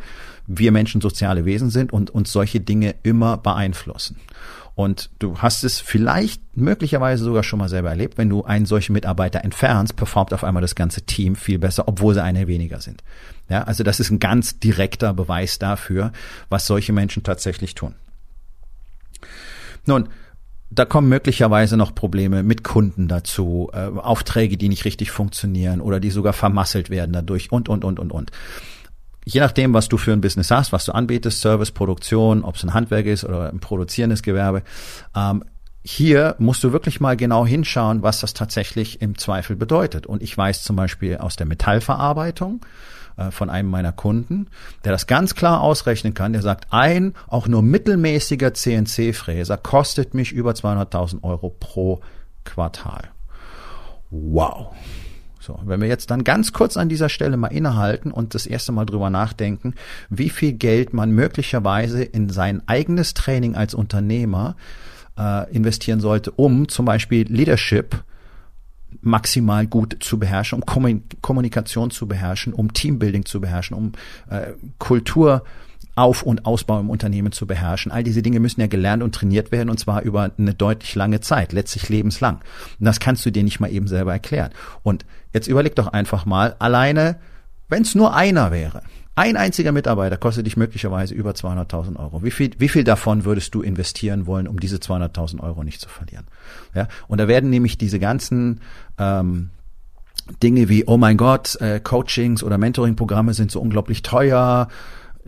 wir 0.47 0.71
Menschen 0.71 1.01
soziale 1.01 1.45
Wesen 1.45 1.69
sind 1.69 1.91
und 1.91 2.09
uns 2.09 2.31
solche 2.31 2.61
Dinge 2.61 2.95
immer 3.03 3.37
beeinflussen. 3.37 4.17
Und 4.75 5.11
du 5.19 5.37
hast 5.37 5.63
es 5.63 5.79
vielleicht 5.79 6.41
möglicherweise 6.57 7.23
sogar 7.23 7.43
schon 7.43 7.59
mal 7.59 7.69
selber 7.69 7.89
erlebt, 7.89 8.17
wenn 8.17 8.29
du 8.29 8.43
einen 8.43 8.65
solchen 8.65 8.93
Mitarbeiter 8.93 9.43
entfernst, 9.43 9.95
performt 9.95 10.33
auf 10.33 10.43
einmal 10.43 10.61
das 10.61 10.73
ganze 10.73 11.03
Team 11.03 11.35
viel 11.35 11.59
besser, 11.59 11.87
obwohl 11.87 12.15
sie 12.15 12.23
eine 12.23 12.47
weniger 12.47 12.81
sind. 12.81 13.03
Ja, 13.49 13.63
also 13.63 13.83
das 13.83 13.99
ist 13.99 14.09
ein 14.09 14.19
ganz 14.19 14.59
direkter 14.59 15.13
Beweis 15.13 15.59
dafür, 15.59 16.11
was 16.49 16.65
solche 16.65 16.91
Menschen 16.91 17.21
tatsächlich 17.21 17.75
tun. 17.75 17.93
Nun, 19.85 20.09
da 20.69 20.85
kommen 20.85 21.09
möglicherweise 21.09 21.77
noch 21.77 21.93
Probleme 21.93 22.41
mit 22.41 22.63
Kunden 22.63 23.07
dazu, 23.07 23.69
äh, 23.73 23.85
Aufträge, 23.85 24.57
die 24.57 24.69
nicht 24.69 24.85
richtig 24.85 25.11
funktionieren 25.11 25.81
oder 25.81 25.99
die 25.99 26.09
sogar 26.09 26.33
vermasselt 26.33 26.89
werden 26.89 27.13
dadurch 27.13 27.51
und, 27.51 27.69
und, 27.69 27.85
und, 27.85 27.99
und, 27.99 28.11
und. 28.11 28.31
Je 29.25 29.39
nachdem, 29.39 29.73
was 29.73 29.87
du 29.87 29.97
für 29.97 30.11
ein 30.11 30.21
Business 30.21 30.51
hast, 30.51 30.73
was 30.73 30.85
du 30.85 30.93
anbietest, 30.93 31.39
Service, 31.39 31.71
Produktion, 31.71 32.43
ob 32.43 32.55
es 32.55 32.63
ein 32.63 32.73
Handwerk 32.73 33.05
ist 33.05 33.23
oder 33.23 33.49
ein 33.49 33.59
produzierendes 33.59 34.21
Gewerbe, 34.21 34.63
ähm, 35.15 35.43
hier 35.85 36.35
musst 36.39 36.63
du 36.63 36.71
wirklich 36.71 37.01
mal 37.01 37.17
genau 37.17 37.45
hinschauen, 37.45 38.03
was 38.03 38.21
das 38.21 38.33
tatsächlich 38.33 39.01
im 39.01 39.17
Zweifel 39.17 39.55
bedeutet. 39.55 40.07
Und 40.07 40.23
ich 40.23 40.35
weiß 40.35 40.63
zum 40.63 40.77
Beispiel 40.77 41.17
aus 41.17 41.35
der 41.35 41.45
Metallverarbeitung, 41.45 42.61
von 43.31 43.49
einem 43.49 43.69
meiner 43.69 43.91
Kunden, 43.91 44.47
der 44.83 44.91
das 44.91 45.07
ganz 45.07 45.35
klar 45.35 45.61
ausrechnen 45.61 46.13
kann. 46.13 46.33
Der 46.33 46.41
sagt, 46.41 46.67
ein 46.71 47.13
auch 47.27 47.47
nur 47.47 47.61
mittelmäßiger 47.61 48.53
CNC-Fräser 48.53 49.57
kostet 49.57 50.13
mich 50.13 50.31
über 50.31 50.51
200.000 50.51 51.23
Euro 51.23 51.49
pro 51.49 52.01
Quartal. 52.43 53.09
Wow. 54.09 54.73
So, 55.39 55.59
wenn 55.65 55.81
wir 55.81 55.89
jetzt 55.89 56.09
dann 56.09 56.23
ganz 56.23 56.53
kurz 56.53 56.77
an 56.77 56.87
dieser 56.87 57.09
Stelle 57.09 57.35
mal 57.35 57.47
innehalten 57.47 58.11
und 58.11 58.33
das 58.33 58.45
erste 58.45 58.71
Mal 58.71 58.85
drüber 58.85 59.09
nachdenken, 59.09 59.73
wie 60.09 60.29
viel 60.29 60.53
Geld 60.53 60.93
man 60.93 61.11
möglicherweise 61.11 62.01
in 62.01 62.29
sein 62.29 62.61
eigenes 62.65 63.13
Training 63.13 63.55
als 63.55 63.73
Unternehmer 63.73 64.55
äh, 65.17 65.51
investieren 65.51 65.99
sollte, 65.99 66.31
um 66.31 66.69
zum 66.69 66.85
Beispiel 66.85 67.27
Leadership 67.27 68.05
maximal 69.01 69.67
gut 69.67 69.97
zu 69.99 70.19
beherrschen, 70.19 70.61
um 70.61 71.03
Kommunikation 71.21 71.91
zu 71.91 72.07
beherrschen, 72.07 72.53
um 72.53 72.73
Teambuilding 72.73 73.25
zu 73.25 73.41
beherrschen, 73.41 73.75
um 73.75 73.91
äh, 74.29 74.53
Kultur 74.79 75.43
auf- 75.95 76.23
und 76.23 76.45
Ausbau 76.45 76.79
im 76.79 76.89
Unternehmen 76.89 77.31
zu 77.31 77.45
beherrschen. 77.45 77.91
All 77.91 78.03
diese 78.03 78.21
Dinge 78.21 78.39
müssen 78.39 78.61
ja 78.61 78.67
gelernt 78.67 79.03
und 79.03 79.13
trainiert 79.13 79.51
werden 79.51 79.69
und 79.69 79.79
zwar 79.79 80.01
über 80.01 80.31
eine 80.37 80.53
deutlich 80.53 80.95
lange 80.95 81.21
Zeit, 81.21 81.53
letztlich 81.53 81.89
lebenslang. 81.89 82.37
Und 82.79 82.85
das 82.85 82.99
kannst 82.99 83.25
du 83.25 83.31
dir 83.31 83.43
nicht 83.43 83.59
mal 83.59 83.71
eben 83.71 83.87
selber 83.87 84.13
erklären. 84.13 84.51
Und 84.81 85.05
jetzt 85.33 85.47
überleg 85.47 85.75
doch 85.75 85.87
einfach 85.87 86.25
mal, 86.25 86.55
alleine, 86.59 87.17
wenn 87.69 87.83
es 87.83 87.95
nur 87.95 88.15
einer 88.15 88.51
wäre, 88.51 88.81
ein 89.15 89.37
einziger 89.37 89.71
Mitarbeiter 89.71 90.17
kostet 90.17 90.47
dich 90.47 90.57
möglicherweise 90.57 91.13
über 91.13 91.31
200.000 91.31 91.97
Euro. 91.97 92.23
Wie 92.23 92.31
viel, 92.31 92.51
wie 92.57 92.69
viel 92.69 92.83
davon 92.83 93.25
würdest 93.25 93.53
du 93.53 93.61
investieren 93.61 94.25
wollen, 94.25 94.47
um 94.47 94.59
diese 94.59 94.77
200.000 94.77 95.39
Euro 95.41 95.63
nicht 95.63 95.79
zu 95.79 95.89
verlieren? 95.89 96.25
Ja, 96.73 96.87
und 97.07 97.19
da 97.19 97.27
werden 97.27 97.51
nämlich 97.51 97.77
diese 97.77 97.99
ganzen 97.99 98.61
ähm, 98.97 99.51
Dinge 100.41 100.67
wie, 100.67 100.85
oh 100.85 100.97
mein 100.97 101.17
Gott, 101.17 101.55
äh, 101.61 101.79
Coachings 101.79 102.43
oder 102.43 102.57
Mentoring-Programme 102.57 103.35
sind 103.35 103.51
so 103.51 103.61
unglaublich 103.61 104.01
teuer. 104.01 104.67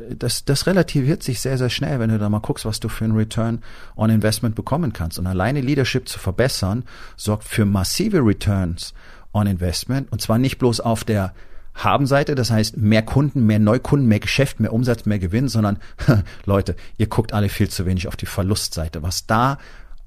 Das, 0.09 0.45
das 0.45 0.65
relativiert 0.65 1.21
sich 1.21 1.39
sehr, 1.39 1.57
sehr 1.57 1.69
schnell, 1.69 1.99
wenn 1.99 2.09
du 2.09 2.17
da 2.17 2.27
mal 2.27 2.39
guckst, 2.39 2.65
was 2.65 2.79
du 2.79 2.89
für 2.89 3.05
einen 3.05 3.15
Return 3.15 3.61
on 3.95 4.09
Investment 4.09 4.55
bekommen 4.55 4.93
kannst. 4.93 5.19
Und 5.19 5.27
alleine 5.27 5.61
Leadership 5.61 6.09
zu 6.09 6.17
verbessern, 6.17 6.85
sorgt 7.17 7.43
für 7.43 7.65
massive 7.65 8.19
Returns 8.25 8.93
on 9.31 9.45
Investment. 9.45 10.11
Und 10.11 10.21
zwar 10.21 10.39
nicht 10.39 10.57
bloß 10.57 10.79
auf 10.79 11.03
der 11.03 11.33
Habenseite, 11.75 12.35
das 12.35 12.51
heißt 12.51 12.77
mehr 12.77 13.03
Kunden, 13.03 13.45
mehr 13.45 13.59
Neukunden, 13.59 14.07
mehr 14.07 14.19
Geschäft, 14.19 14.59
mehr 14.59 14.73
Umsatz, 14.73 15.05
mehr 15.05 15.19
Gewinn, 15.19 15.49
sondern 15.49 15.77
Leute, 16.45 16.75
ihr 16.97 17.07
guckt 17.07 17.33
alle 17.33 17.49
viel 17.49 17.69
zu 17.69 17.85
wenig 17.85 18.07
auf 18.07 18.15
die 18.15 18.25
Verlustseite. 18.25 19.03
Was 19.03 19.27
da 19.27 19.59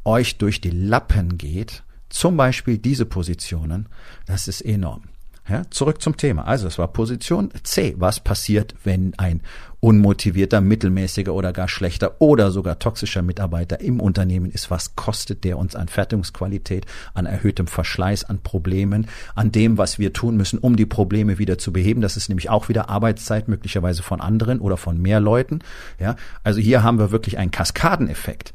euch 0.05 0.39
durch 0.39 0.61
die 0.61 0.71
Lappen 0.71 1.37
geht, 1.37 1.83
zum 2.09 2.37
Beispiel 2.37 2.79
diese 2.79 3.05
Positionen, 3.05 3.89
das 4.27 4.49
ist 4.49 4.63
enorm. 4.63 5.03
Ja, 5.49 5.63
zurück 5.71 6.03
zum 6.03 6.17
Thema. 6.17 6.47
Also 6.47 6.67
es 6.67 6.79
war 6.79 6.89
Position 6.89 7.51
C. 7.63 7.95
Was 7.99 8.21
passiert, 8.21 8.75
wenn 8.85 9.15
ein 9.19 9.41
unmotivierter, 9.81 10.61
mittelmäßiger 10.61 11.33
oder 11.33 11.53
gar 11.53 11.69
schlechter 11.69 12.21
oder 12.21 12.51
sogar 12.51 12.79
toxischer 12.79 13.23
Mitarbeiter 13.23 13.81
im 13.81 14.01
Unternehmen 14.01 14.51
ist? 14.51 14.71
Was 14.71 14.97
kostet 14.97 15.45
der 15.45 15.59
uns 15.59 15.77
an 15.77 15.89
Fertigungsqualität, 15.89 16.87
an 17.15 17.27
erhöhtem 17.27 17.67
Verschleiß, 17.67 18.25
an 18.25 18.41
Problemen, 18.41 19.07
an 19.35 19.53
dem, 19.53 19.79
was 19.79 19.99
wir 19.99 20.13
tun 20.13 20.37
müssen, 20.37 20.59
um 20.59 20.77
die 20.77 20.87
Probleme 20.87 21.39
wieder 21.39 21.59
zu 21.59 21.73
beheben? 21.73 22.01
Das 22.01 22.17
ist 22.17 22.29
nämlich 22.29 22.51
auch 22.51 22.69
wieder 22.69 22.89
Arbeitszeit 22.89 23.49
möglicherweise 23.49 24.03
von 24.03 24.21
anderen 24.21 24.61
oder 24.61 24.77
von 24.77 25.01
mehr 25.01 25.21
Leuten. 25.21 25.61
Ja, 25.99 26.17
also 26.43 26.61
hier 26.61 26.83
haben 26.83 26.99
wir 26.99 27.11
wirklich 27.11 27.39
einen 27.39 27.51
Kaskadeneffekt. 27.51 28.53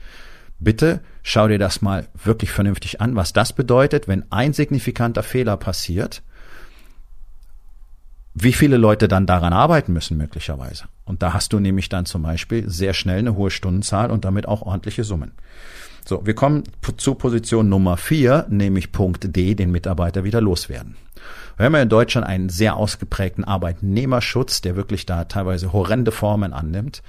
Bitte 0.59 1.01
schau 1.23 1.47
dir 1.47 1.59
das 1.59 1.81
mal 1.81 2.07
wirklich 2.23 2.51
vernünftig 2.51 3.01
an, 3.01 3.15
was 3.15 3.33
das 3.33 3.53
bedeutet, 3.53 4.07
wenn 4.07 4.25
ein 4.31 4.53
signifikanter 4.53 5.23
Fehler 5.23 5.57
passiert 5.57 6.21
wie 8.33 8.53
viele 8.53 8.77
Leute 8.77 9.07
dann 9.07 9.25
daran 9.25 9.53
arbeiten 9.53 9.93
müssen 9.93 10.17
möglicherweise. 10.17 10.85
Und 11.05 11.21
da 11.21 11.33
hast 11.33 11.53
du 11.53 11.59
nämlich 11.59 11.89
dann 11.89 12.05
zum 12.05 12.23
Beispiel 12.23 12.69
sehr 12.69 12.93
schnell 12.93 13.19
eine 13.19 13.35
hohe 13.35 13.51
Stundenzahl 13.51 14.11
und 14.11 14.25
damit 14.25 14.47
auch 14.47 14.61
ordentliche 14.61 15.03
Summen. 15.03 15.31
So, 16.05 16.25
wir 16.25 16.35
kommen 16.35 16.63
zu 16.97 17.15
Position 17.15 17.69
Nummer 17.69 17.97
vier, 17.97 18.45
nämlich 18.49 18.91
Punkt 18.91 19.35
D, 19.35 19.55
den 19.55 19.71
Mitarbeiter 19.71 20.23
wieder 20.23 20.41
loswerden. 20.41 20.95
Wir 21.55 21.65
haben 21.65 21.75
ja 21.75 21.81
in 21.81 21.89
Deutschland 21.89 22.27
einen 22.27 22.49
sehr 22.49 22.75
ausgeprägten 22.75 23.43
Arbeitnehmerschutz, 23.43 24.61
der 24.61 24.75
wirklich 24.75 25.05
da 25.05 25.25
teilweise 25.25 25.71
horrende 25.71 26.11
Formen 26.11 26.51
annimmt. 26.51 27.03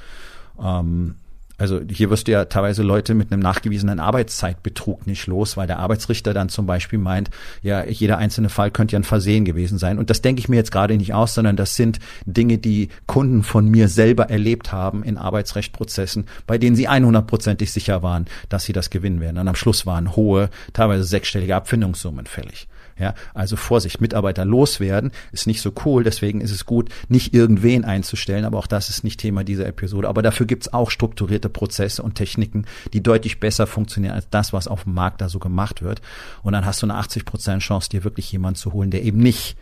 Ähm, 0.63 1.17
also 1.57 1.81
hier 1.89 2.11
wirst 2.11 2.27
du 2.27 2.33
ja 2.33 2.45
teilweise 2.47 2.83
Leute 2.83 3.15
mit 3.15 3.33
einem 3.33 3.41
nachgewiesenen 3.41 4.01
Arbeitszeitbetrug 4.01 5.07
nicht 5.07 5.27
los, 5.27 5.57
weil 5.57 5.67
der 5.67 5.79
Arbeitsrichter 5.79 6.35
dann 6.35 6.49
zum 6.49 6.67
Beispiel 6.67 6.99
meint, 6.99 7.31
ja, 7.63 7.85
jeder 7.85 8.19
einzelne 8.19 8.49
Fall 8.49 8.71
könnte 8.71 8.95
ja 8.95 9.01
ein 9.01 9.05
Versehen 9.05 9.45
gewesen 9.45 9.79
sein. 9.79 9.99
Und 9.99 10.11
das 10.11 10.23
denke 10.23 10.41
ich 10.41 10.49
mir 10.49 10.57
jetzt 10.57 10.73
gerade 10.73 10.97
nicht 10.97 11.15
aus, 11.15 11.35
sondern 11.35 11.57
das 11.57 11.77
sind 11.77 12.01
Dinge, 12.27 12.59
die 12.59 12.89
Kunden 13.07 13.43
von 13.43 13.69
mir 13.69 13.89
selber 13.89 14.31
erlebt 14.31 14.73
haben 14.73 15.05
in 15.05 15.17
Arbeitsrechtprozessen, 15.17 16.27
bei 16.47 16.59
denen 16.59 16.77
sie 16.77 16.89
100%ig 16.89 17.71
sicher 17.71 18.03
waren, 18.03 18.27
dass 18.49 18.65
sie 18.65 18.73
das 18.73 18.91
gewinnen 18.91 19.21
werden. 19.21 19.39
Und 19.39 19.49
am 19.49 19.55
Schluss 19.55 19.87
waren 19.87 20.17
hohe, 20.17 20.51
teilweise 20.73 21.05
sechsstellige 21.05 21.55
Abfindungssummen 21.55 22.27
fällig. 22.27 22.67
Ja, 22.99 23.15
also 23.35 23.57
Vorsicht, 23.57 24.01
Mitarbeiter 24.01 24.45
loswerden 24.45 25.11
ist 25.33 25.47
nicht 25.47 25.61
so 25.61 25.73
cool, 25.85 26.05
deswegen 26.05 26.41
ist 26.41 26.53
es 26.53 26.65
gut, 26.65 26.91
nicht 27.09 27.35
irgendwen 27.35 27.85
einzustellen, 27.85 28.45
aber 28.45 28.59
auch 28.59 28.69
das 28.69 28.89
ist 28.89 29.03
nicht 29.03 29.19
Thema 29.19 29.43
dieser 29.43 29.67
Episode. 29.67 30.09
Aber 30.09 30.23
dafür 30.23 30.47
gibt's 30.47 30.73
auch 30.73 30.91
strukturierte 30.91 31.49
Prozesse 31.49 32.03
und 32.03 32.15
Techniken, 32.15 32.67
die 32.93 33.03
deutlich 33.03 33.41
besser 33.41 33.67
funktionieren 33.67 34.15
als 34.15 34.29
das, 34.31 34.53
was 34.53 34.69
auf 34.69 34.85
dem 34.85 34.95
Markt 34.95 35.21
da 35.21 35.29
so 35.29 35.41
gemacht 35.41 35.83
wird. 35.83 36.03
Und 36.43 36.53
dann 36.53 36.65
hast 36.65 36.83
du 36.83 36.87
eine 36.87 36.95
80 36.95 37.25
Prozent 37.25 37.63
Chance, 37.63 37.89
dir 37.89 38.05
wirklich 38.05 38.31
jemanden 38.31 38.57
zu 38.57 38.73
holen, 38.73 38.91
der 38.91 39.03
eben 39.03 39.19
nicht 39.19 39.57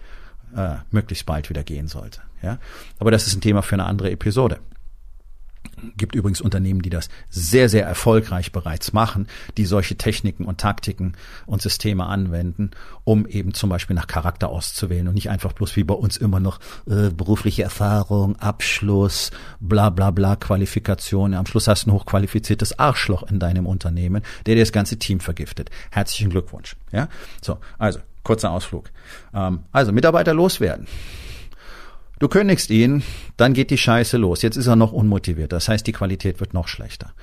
äh, 0.54 0.76
möglichst 0.90 1.24
bald 1.24 1.48
wieder 1.48 1.62
gehen 1.62 1.88
sollte. 1.88 2.20
Ja, 2.42 2.58
aber 2.98 3.10
das 3.10 3.26
ist 3.26 3.36
ein 3.36 3.40
Thema 3.40 3.62
für 3.62 3.76
eine 3.76 3.84
andere 3.84 4.10
Episode 4.10 4.58
gibt 5.96 6.14
übrigens 6.14 6.40
Unternehmen, 6.40 6.82
die 6.82 6.90
das 6.90 7.08
sehr, 7.30 7.68
sehr 7.68 7.84
erfolgreich 7.84 8.52
bereits 8.52 8.92
machen, 8.92 9.26
die 9.56 9.66
solche 9.66 9.96
Techniken 9.96 10.44
und 10.44 10.58
Taktiken 10.60 11.14
und 11.46 11.62
Systeme 11.62 12.06
anwenden, 12.06 12.70
um 13.04 13.26
eben 13.26 13.54
zum 13.54 13.70
Beispiel 13.70 13.96
nach 13.96 14.06
Charakter 14.06 14.48
auszuwählen 14.48 15.08
und 15.08 15.14
nicht 15.14 15.30
einfach 15.30 15.52
bloß 15.52 15.76
wie 15.76 15.84
bei 15.84 15.94
uns 15.94 16.16
immer 16.16 16.40
noch 16.40 16.58
äh, 16.86 17.10
berufliche 17.10 17.62
Erfahrung, 17.62 18.36
Abschluss, 18.36 19.30
bla 19.60 19.90
bla 19.90 20.10
bla, 20.10 20.36
Qualifikation. 20.36 21.34
Am 21.34 21.46
Schluss 21.46 21.68
hast 21.68 21.86
du 21.86 21.90
ein 21.90 21.94
hochqualifiziertes 21.94 22.78
Arschloch 22.78 23.22
in 23.24 23.38
deinem 23.38 23.66
Unternehmen, 23.66 24.22
der 24.46 24.54
dir 24.54 24.62
das 24.62 24.72
ganze 24.72 24.98
Team 24.98 25.20
vergiftet. 25.20 25.70
Herzlichen 25.90 26.30
Glückwunsch. 26.30 26.76
Ja, 26.92 27.08
so, 27.40 27.58
also 27.78 28.00
kurzer 28.22 28.50
Ausflug. 28.50 28.90
Ähm, 29.34 29.60
also 29.72 29.92
Mitarbeiter 29.92 30.34
loswerden. 30.34 30.86
Du 32.22 32.28
kündigst 32.28 32.70
ihn, 32.70 33.02
dann 33.36 33.52
geht 33.52 33.72
die 33.72 33.76
Scheiße 33.76 34.16
los. 34.16 34.42
Jetzt 34.42 34.56
ist 34.56 34.68
er 34.68 34.76
noch 34.76 34.92
unmotiviert. 34.92 35.50
Das 35.50 35.68
heißt, 35.68 35.84
die 35.84 35.90
Qualität 35.90 36.38
wird 36.38 36.54
noch 36.54 36.68
schlechter. 36.68 37.14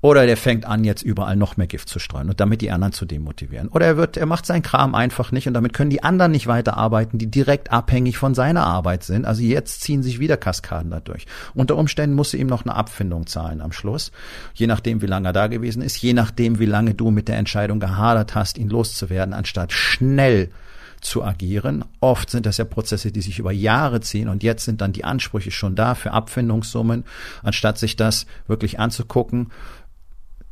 Oder 0.00 0.26
der 0.26 0.36
fängt 0.36 0.64
an, 0.64 0.84
jetzt 0.84 1.02
überall 1.02 1.34
noch 1.34 1.56
mehr 1.56 1.66
Gift 1.66 1.88
zu 1.88 1.98
streuen 1.98 2.28
und 2.28 2.38
damit 2.38 2.60
die 2.60 2.70
anderen 2.70 2.92
zu 2.92 3.04
demotivieren. 3.04 3.66
Oder 3.66 3.86
er 3.86 3.96
wird, 3.96 4.16
er 4.16 4.26
macht 4.26 4.46
seinen 4.46 4.62
Kram 4.62 4.94
einfach 4.94 5.32
nicht 5.32 5.48
und 5.48 5.54
damit 5.54 5.72
können 5.72 5.90
die 5.90 6.04
anderen 6.04 6.30
nicht 6.30 6.46
weiterarbeiten, 6.46 7.18
die 7.18 7.28
direkt 7.28 7.72
abhängig 7.72 8.16
von 8.16 8.32
seiner 8.32 8.64
Arbeit 8.64 9.02
sind. 9.02 9.24
Also 9.24 9.42
jetzt 9.42 9.80
ziehen 9.80 10.04
sich 10.04 10.20
wieder 10.20 10.36
Kaskaden 10.36 10.92
dadurch. 10.92 11.26
Unter 11.54 11.76
Umständen 11.76 12.14
musst 12.14 12.32
du 12.32 12.36
ihm 12.36 12.46
noch 12.46 12.64
eine 12.64 12.76
Abfindung 12.76 13.26
zahlen 13.26 13.60
am 13.60 13.72
Schluss. 13.72 14.12
Je 14.54 14.68
nachdem, 14.68 15.02
wie 15.02 15.06
lange 15.06 15.30
er 15.30 15.32
da 15.32 15.48
gewesen 15.48 15.82
ist, 15.82 15.96
je 15.96 16.12
nachdem, 16.12 16.60
wie 16.60 16.66
lange 16.66 16.94
du 16.94 17.10
mit 17.10 17.26
der 17.26 17.38
Entscheidung 17.38 17.80
gehadert 17.80 18.36
hast, 18.36 18.56
ihn 18.56 18.68
loszuwerden, 18.68 19.34
anstatt 19.34 19.72
schnell 19.72 20.50
zu 21.00 21.24
agieren. 21.24 21.84
Oft 22.00 22.30
sind 22.30 22.46
das 22.46 22.56
ja 22.56 22.64
Prozesse, 22.64 23.12
die 23.12 23.20
sich 23.20 23.38
über 23.38 23.52
Jahre 23.52 24.00
ziehen 24.00 24.28
und 24.28 24.42
jetzt 24.42 24.64
sind 24.64 24.80
dann 24.80 24.92
die 24.92 25.04
Ansprüche 25.04 25.50
schon 25.50 25.74
da 25.74 25.94
für 25.94 26.12
Abfindungssummen, 26.12 27.04
anstatt 27.42 27.78
sich 27.78 27.96
das 27.96 28.26
wirklich 28.46 28.78
anzugucken, 28.78 29.50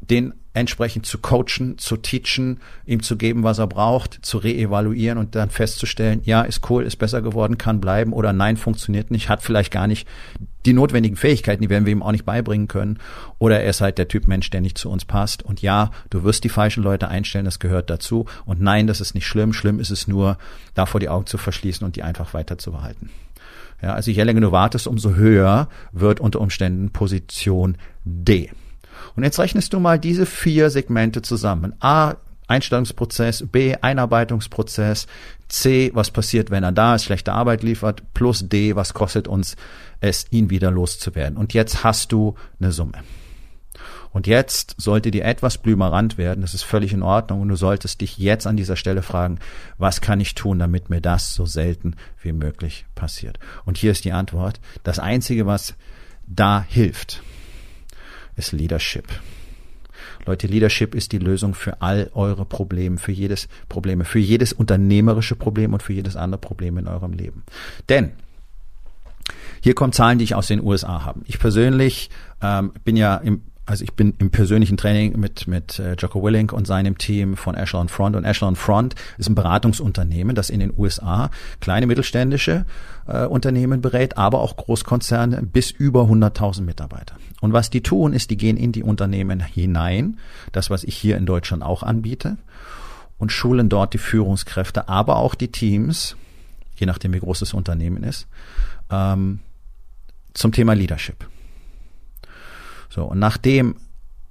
den 0.00 0.34
entsprechend 0.52 1.04
zu 1.04 1.18
coachen, 1.18 1.76
zu 1.76 1.98
teachen, 1.98 2.60
ihm 2.86 3.02
zu 3.02 3.16
geben, 3.16 3.42
was 3.42 3.58
er 3.58 3.66
braucht, 3.66 4.24
zu 4.24 4.38
reevaluieren 4.38 5.18
und 5.18 5.34
dann 5.34 5.50
festzustellen, 5.50 6.22
ja, 6.24 6.42
ist 6.42 6.68
cool, 6.70 6.84
ist 6.84 6.96
besser 6.96 7.20
geworden, 7.20 7.58
kann 7.58 7.80
bleiben 7.80 8.12
oder 8.12 8.32
nein, 8.32 8.56
funktioniert 8.56 9.10
nicht, 9.10 9.28
hat 9.28 9.42
vielleicht 9.42 9.70
gar 9.70 9.86
nicht 9.86 10.08
die 10.66 10.72
notwendigen 10.72 11.16
Fähigkeiten, 11.16 11.62
die 11.62 11.70
werden 11.70 11.86
wir 11.86 11.92
ihm 11.92 12.02
auch 12.02 12.12
nicht 12.12 12.24
beibringen 12.24 12.68
können. 12.68 12.98
Oder 13.38 13.60
er 13.60 13.70
ist 13.70 13.80
halt 13.80 13.98
der 13.98 14.08
Typ 14.08 14.28
Mensch, 14.28 14.50
der 14.50 14.60
nicht 14.60 14.76
zu 14.76 14.90
uns 14.90 15.04
passt. 15.04 15.42
Und 15.42 15.62
ja, 15.62 15.90
du 16.10 16.24
wirst 16.24 16.44
die 16.44 16.48
falschen 16.48 16.82
Leute 16.82 17.08
einstellen, 17.08 17.44
das 17.44 17.58
gehört 17.58 17.88
dazu. 17.90 18.26
Und 18.44 18.60
nein, 18.60 18.86
das 18.86 19.00
ist 19.00 19.14
nicht 19.14 19.26
schlimm. 19.26 19.52
Schlimm 19.52 19.80
ist 19.80 19.90
es 19.90 20.08
nur, 20.08 20.38
davor 20.74 21.00
die 21.00 21.08
Augen 21.08 21.26
zu 21.26 21.38
verschließen 21.38 21.84
und 21.84 21.96
die 21.96 22.02
einfach 22.02 22.34
weiter 22.34 22.58
zu 22.58 22.72
behalten. 22.72 23.10
Ja, 23.82 23.94
also 23.94 24.10
je 24.10 24.22
länger 24.22 24.40
du 24.40 24.52
wartest, 24.52 24.86
umso 24.86 25.14
höher 25.14 25.68
wird 25.92 26.20
unter 26.20 26.40
Umständen 26.40 26.90
Position 26.90 27.76
D. 28.04 28.50
Und 29.14 29.22
jetzt 29.22 29.38
rechnest 29.38 29.72
du 29.72 29.80
mal 29.80 29.98
diese 29.98 30.26
vier 30.26 30.70
Segmente 30.70 31.22
zusammen. 31.22 31.74
A, 31.80 32.14
Einstellungsprozess, 32.46 33.44
B, 33.50 33.74
Einarbeitungsprozess, 33.80 35.06
C, 35.48 35.90
was 35.94 36.10
passiert, 36.10 36.50
wenn 36.50 36.64
er 36.64 36.72
da 36.72 36.94
ist, 36.94 37.04
schlechte 37.04 37.32
Arbeit 37.32 37.62
liefert, 37.62 38.02
plus 38.14 38.48
D, 38.48 38.76
was 38.76 38.94
kostet 38.94 39.28
uns 39.28 39.56
es, 40.00 40.26
ihn 40.30 40.50
wieder 40.50 40.70
loszuwerden. 40.70 41.36
Und 41.36 41.54
jetzt 41.54 41.84
hast 41.84 42.12
du 42.12 42.34
eine 42.60 42.72
Summe. 42.72 43.02
Und 44.12 44.26
jetzt 44.26 44.76
sollte 44.78 45.10
dir 45.10 45.26
etwas 45.26 45.58
blümerant 45.58 46.16
werden, 46.16 46.40
das 46.40 46.54
ist 46.54 46.62
völlig 46.62 46.94
in 46.94 47.02
Ordnung 47.02 47.42
und 47.42 47.48
du 47.48 47.56
solltest 47.56 48.00
dich 48.00 48.16
jetzt 48.16 48.46
an 48.46 48.56
dieser 48.56 48.76
Stelle 48.76 49.02
fragen, 49.02 49.40
was 49.76 50.00
kann 50.00 50.20
ich 50.20 50.34
tun, 50.34 50.58
damit 50.58 50.88
mir 50.88 51.02
das 51.02 51.34
so 51.34 51.44
selten 51.44 51.96
wie 52.22 52.32
möglich 52.32 52.86
passiert. 52.94 53.38
Und 53.66 53.76
hier 53.76 53.90
ist 53.90 54.06
die 54.06 54.12
Antwort, 54.12 54.58
das 54.84 54.98
Einzige, 54.98 55.44
was 55.44 55.74
da 56.26 56.64
hilft, 56.66 57.22
ist 58.36 58.52
Leadership. 58.52 59.06
Leute, 60.26 60.46
Leadership 60.46 60.94
ist 60.94 61.12
die 61.12 61.18
Lösung 61.18 61.54
für 61.54 61.80
all 61.80 62.10
eure 62.14 62.44
Probleme, 62.44 62.98
für 62.98 63.12
jedes 63.12 63.48
Probleme, 63.68 64.04
für 64.04 64.18
jedes 64.18 64.52
unternehmerische 64.52 65.36
Problem 65.36 65.72
und 65.72 65.82
für 65.82 65.92
jedes 65.92 66.16
andere 66.16 66.40
Problem 66.40 66.78
in 66.78 66.88
eurem 66.88 67.12
Leben. 67.12 67.44
Denn 67.88 68.12
hier 69.62 69.74
kommen 69.74 69.92
Zahlen, 69.92 70.18
die 70.18 70.24
ich 70.24 70.34
aus 70.34 70.46
den 70.46 70.62
USA 70.62 71.04
habe. 71.04 71.20
Ich 71.24 71.38
persönlich 71.38 72.10
ähm, 72.42 72.72
bin 72.84 72.96
ja 72.96 73.16
im 73.16 73.42
also 73.66 73.82
ich 73.82 73.94
bin 73.94 74.14
im 74.18 74.30
persönlichen 74.30 74.76
Training 74.76 75.18
mit, 75.18 75.48
mit 75.48 75.80
äh, 75.80 75.94
Jocko 75.98 76.22
Willink 76.22 76.52
und 76.52 76.68
seinem 76.68 76.98
Team 76.98 77.36
von 77.36 77.56
Echelon 77.56 77.88
Front. 77.88 78.14
Und 78.14 78.24
Echelon 78.24 78.54
Front 78.54 78.94
ist 79.18 79.28
ein 79.28 79.34
Beratungsunternehmen, 79.34 80.36
das 80.36 80.50
in 80.50 80.60
den 80.60 80.72
USA 80.76 81.30
kleine 81.60 81.86
mittelständische 81.86 82.64
äh, 83.08 83.26
Unternehmen 83.26 83.80
berät, 83.80 84.16
aber 84.16 84.40
auch 84.40 84.56
Großkonzerne 84.56 85.42
bis 85.42 85.72
über 85.72 86.02
100.000 86.02 86.62
Mitarbeiter. 86.62 87.16
Und 87.40 87.52
was 87.52 87.68
die 87.68 87.82
tun, 87.82 88.12
ist, 88.12 88.30
die 88.30 88.36
gehen 88.36 88.56
in 88.56 88.70
die 88.70 88.84
Unternehmen 88.84 89.40
hinein, 89.40 90.18
das, 90.52 90.70
was 90.70 90.84
ich 90.84 90.96
hier 90.96 91.16
in 91.16 91.26
Deutschland 91.26 91.64
auch 91.64 91.82
anbiete, 91.82 92.38
und 93.18 93.32
schulen 93.32 93.68
dort 93.68 93.94
die 93.94 93.98
Führungskräfte, 93.98 94.88
aber 94.88 95.16
auch 95.16 95.34
die 95.34 95.50
Teams, 95.50 96.16
je 96.76 96.86
nachdem 96.86 97.12
wie 97.14 97.20
groß 97.20 97.40
das 97.40 97.52
Unternehmen 97.52 98.04
ist, 98.04 98.28
ähm, 98.90 99.40
zum 100.34 100.52
Thema 100.52 100.74
Leadership. 100.74 101.26
So, 102.88 103.04
und 103.04 103.18
nachdem 103.18 103.76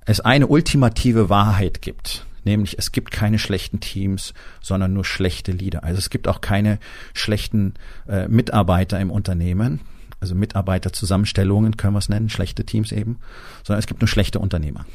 es 0.06 0.20
eine 0.20 0.48
ultimative 0.48 1.30
Wahrheit 1.30 1.82
gibt, 1.82 2.26
nämlich 2.44 2.78
es 2.78 2.92
gibt 2.92 3.12
keine 3.12 3.40
schlechten 3.40 3.80
Teams, 3.80 4.34
sondern 4.62 4.94
nur 4.94 5.06
schlechte 5.06 5.52
Leader. 5.52 5.84
Also 5.84 5.98
es 6.00 6.10
gibt 6.10 6.28
auch 6.28 6.42
keine 6.42 6.80
schlechten 7.14 7.74
äh, 8.08 8.28
Mitarbeiter 8.28 9.00
im 9.00 9.12
Unternehmen, 9.12 9.82
also 10.20 10.36
Mitarbeiterzusammenstellungen 10.36 11.78
können 11.78 11.94
wir 11.94 12.00
es 12.00 12.10
nennen, 12.10 12.30
schlechte 12.30 12.66
Teams 12.66 12.92
eben, 12.92 13.20
sondern 13.64 13.80
es 13.80 13.88
gibt 13.88 14.02
nur 14.02 14.08
schlechte 14.08 14.40
Unternehmer. 14.40 14.86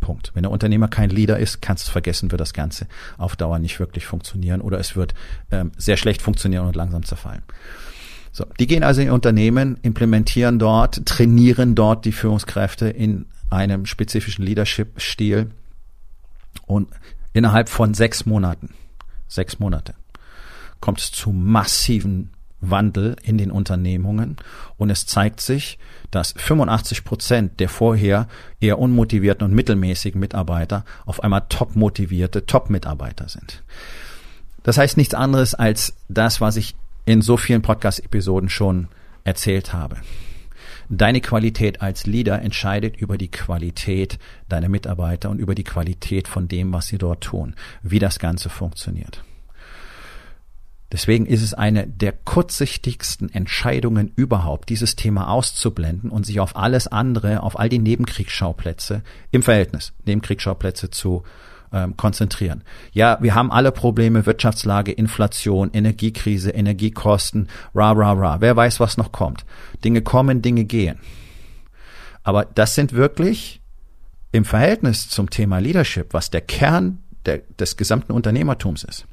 Punkt. 0.00 0.30
Wenn 0.34 0.44
der 0.44 0.52
Unternehmer 0.52 0.88
kein 0.88 1.10
Leader 1.10 1.38
ist, 1.38 1.60
kannst 1.60 1.88
du 1.88 1.92
vergessen, 1.92 2.30
wird 2.30 2.40
das 2.40 2.52
Ganze 2.52 2.86
auf 3.16 3.36
Dauer 3.36 3.58
nicht 3.58 3.80
wirklich 3.80 4.06
funktionieren 4.06 4.60
oder 4.60 4.78
es 4.78 4.96
wird 4.96 5.12
ähm, 5.50 5.72
sehr 5.76 5.96
schlecht 5.96 6.22
funktionieren 6.22 6.66
und 6.66 6.76
langsam 6.76 7.04
zerfallen. 7.04 7.42
So, 8.32 8.46
die 8.58 8.66
gehen 8.66 8.84
also 8.84 9.00
in 9.00 9.10
Unternehmen, 9.10 9.78
implementieren 9.82 10.58
dort, 10.58 11.06
trainieren 11.06 11.74
dort 11.74 12.04
die 12.04 12.12
Führungskräfte 12.12 12.88
in 12.88 13.26
einem 13.50 13.86
spezifischen 13.86 14.44
Leadership-Stil 14.44 15.50
und 16.66 16.88
innerhalb 17.32 17.68
von 17.68 17.94
sechs 17.94 18.26
Monaten, 18.26 18.70
sechs 19.26 19.58
Monate, 19.58 19.94
kommt 20.80 21.00
es 21.00 21.10
zu 21.10 21.30
massiven 21.30 22.30
Wandel 22.60 23.16
in 23.22 23.38
den 23.38 23.50
Unternehmungen 23.50 24.36
und 24.76 24.90
es 24.90 25.06
zeigt 25.06 25.40
sich, 25.40 25.78
dass 26.10 26.32
85 26.36 27.04
Prozent 27.04 27.60
der 27.60 27.68
vorher 27.68 28.26
eher 28.60 28.78
unmotivierten 28.78 29.44
und 29.46 29.54
mittelmäßigen 29.54 30.20
Mitarbeiter 30.20 30.84
auf 31.06 31.22
einmal 31.22 31.44
top 31.48 31.76
motivierte 31.76 32.46
Top-Mitarbeiter 32.46 33.28
sind. 33.28 33.62
Das 34.64 34.76
heißt 34.76 34.96
nichts 34.96 35.14
anderes 35.14 35.54
als 35.54 35.94
das, 36.08 36.40
was 36.40 36.56
ich 36.56 36.74
in 37.08 37.22
so 37.22 37.38
vielen 37.38 37.62
Podcast-Episoden 37.62 38.50
schon 38.50 38.88
erzählt 39.24 39.72
habe. 39.72 39.96
Deine 40.90 41.22
Qualität 41.22 41.80
als 41.80 42.04
Leader 42.04 42.42
entscheidet 42.42 42.98
über 42.98 43.16
die 43.16 43.30
Qualität 43.30 44.18
deiner 44.50 44.68
Mitarbeiter 44.68 45.30
und 45.30 45.38
über 45.38 45.54
die 45.54 45.64
Qualität 45.64 46.28
von 46.28 46.48
dem, 46.48 46.70
was 46.70 46.88
sie 46.88 46.98
dort 46.98 47.24
tun, 47.24 47.54
wie 47.82 47.98
das 47.98 48.18
Ganze 48.18 48.50
funktioniert. 48.50 49.24
Deswegen 50.92 51.24
ist 51.24 51.42
es 51.42 51.54
eine 51.54 51.86
der 51.86 52.12
kurzsichtigsten 52.12 53.30
Entscheidungen 53.32 54.12
überhaupt, 54.14 54.68
dieses 54.68 54.94
Thema 54.94 55.30
auszublenden 55.30 56.10
und 56.10 56.26
sich 56.26 56.40
auf 56.40 56.56
alles 56.56 56.88
andere, 56.88 57.42
auf 57.42 57.58
all 57.58 57.70
die 57.70 57.78
Nebenkriegsschauplätze 57.78 59.02
im 59.30 59.42
Verhältnis, 59.42 59.94
Nebenkriegsschauplätze 60.04 60.90
zu 60.90 61.22
ähm, 61.72 61.96
konzentrieren. 61.96 62.62
Ja, 62.92 63.18
wir 63.20 63.34
haben 63.34 63.50
alle 63.50 63.72
Probleme, 63.72 64.26
Wirtschaftslage, 64.26 64.92
Inflation, 64.92 65.70
Energiekrise, 65.72 66.50
Energiekosten, 66.50 67.48
ra, 67.74 67.92
ra, 67.92 68.12
ra. 68.12 68.40
Wer 68.40 68.56
weiß, 68.56 68.80
was 68.80 68.96
noch 68.96 69.12
kommt. 69.12 69.44
Dinge 69.84 70.02
kommen, 70.02 70.42
Dinge 70.42 70.64
gehen. 70.64 70.98
Aber 72.22 72.44
das 72.44 72.74
sind 72.74 72.92
wirklich 72.92 73.60
im 74.32 74.44
Verhältnis 74.44 75.08
zum 75.08 75.30
Thema 75.30 75.58
Leadership, 75.58 76.12
was 76.12 76.30
der 76.30 76.42
Kern 76.42 76.98
der, 77.26 77.42
des 77.58 77.76
gesamten 77.76 78.12
Unternehmertums 78.12 78.84
ist 78.84 79.06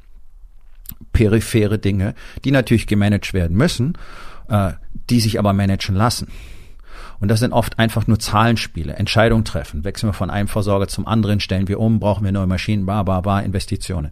periphere 1.14 1.80
Dinge, 1.80 2.14
die 2.44 2.52
natürlich 2.52 2.88
gemanagt 2.88 3.34
werden 3.34 3.56
müssen, 3.58 3.98
äh, 4.50 4.74
die 5.10 5.20
sich 5.20 5.40
aber 5.40 5.54
managen 5.54 5.96
lassen. 5.96 6.28
Und 7.26 7.30
das 7.30 7.40
sind 7.40 7.54
oft 7.54 7.80
einfach 7.80 8.06
nur 8.06 8.20
Zahlenspiele, 8.20 8.94
Entscheidungen 8.94 9.46
treffen. 9.46 9.84
Wechseln 9.84 10.10
wir 10.10 10.14
von 10.14 10.30
einem 10.30 10.48
Versorger 10.48 10.88
zum 10.88 11.08
anderen, 11.08 11.40
stellen 11.40 11.68
wir 11.68 11.80
um, 11.80 12.00
brauchen 12.00 12.24
wir 12.24 12.32
neue 12.32 12.46
Maschinen, 12.46 12.86
ba, 12.86 13.02
ba, 13.02 13.22
ba, 13.22 13.40
Investitionen. 13.40 14.12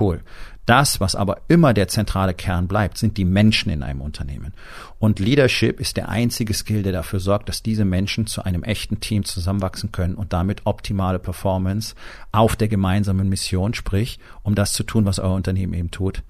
Cool. 0.00 0.22
Das, 0.64 0.98
was 0.98 1.14
aber 1.14 1.42
immer 1.48 1.74
der 1.74 1.88
zentrale 1.88 2.32
Kern 2.32 2.66
bleibt, 2.66 2.96
sind 2.96 3.18
die 3.18 3.26
Menschen 3.26 3.70
in 3.70 3.82
einem 3.82 4.00
Unternehmen. 4.00 4.54
Und 4.98 5.18
Leadership 5.18 5.78
ist 5.78 5.98
der 5.98 6.08
einzige 6.08 6.54
Skill, 6.54 6.82
der 6.82 6.92
dafür 6.92 7.20
sorgt, 7.20 7.50
dass 7.50 7.62
diese 7.62 7.84
Menschen 7.84 8.26
zu 8.26 8.42
einem 8.42 8.62
echten 8.62 8.98
Team 8.98 9.26
zusammenwachsen 9.26 9.92
können 9.92 10.14
und 10.14 10.32
damit 10.32 10.62
optimale 10.64 11.18
Performance 11.18 11.94
auf 12.32 12.56
der 12.56 12.68
gemeinsamen 12.68 13.28
Mission, 13.28 13.74
sprich, 13.74 14.18
um 14.42 14.54
das 14.54 14.72
zu 14.72 14.84
tun, 14.84 15.04
was 15.04 15.18
euer 15.18 15.34
Unternehmen 15.34 15.74
eben 15.74 15.90
tut, 15.90 16.22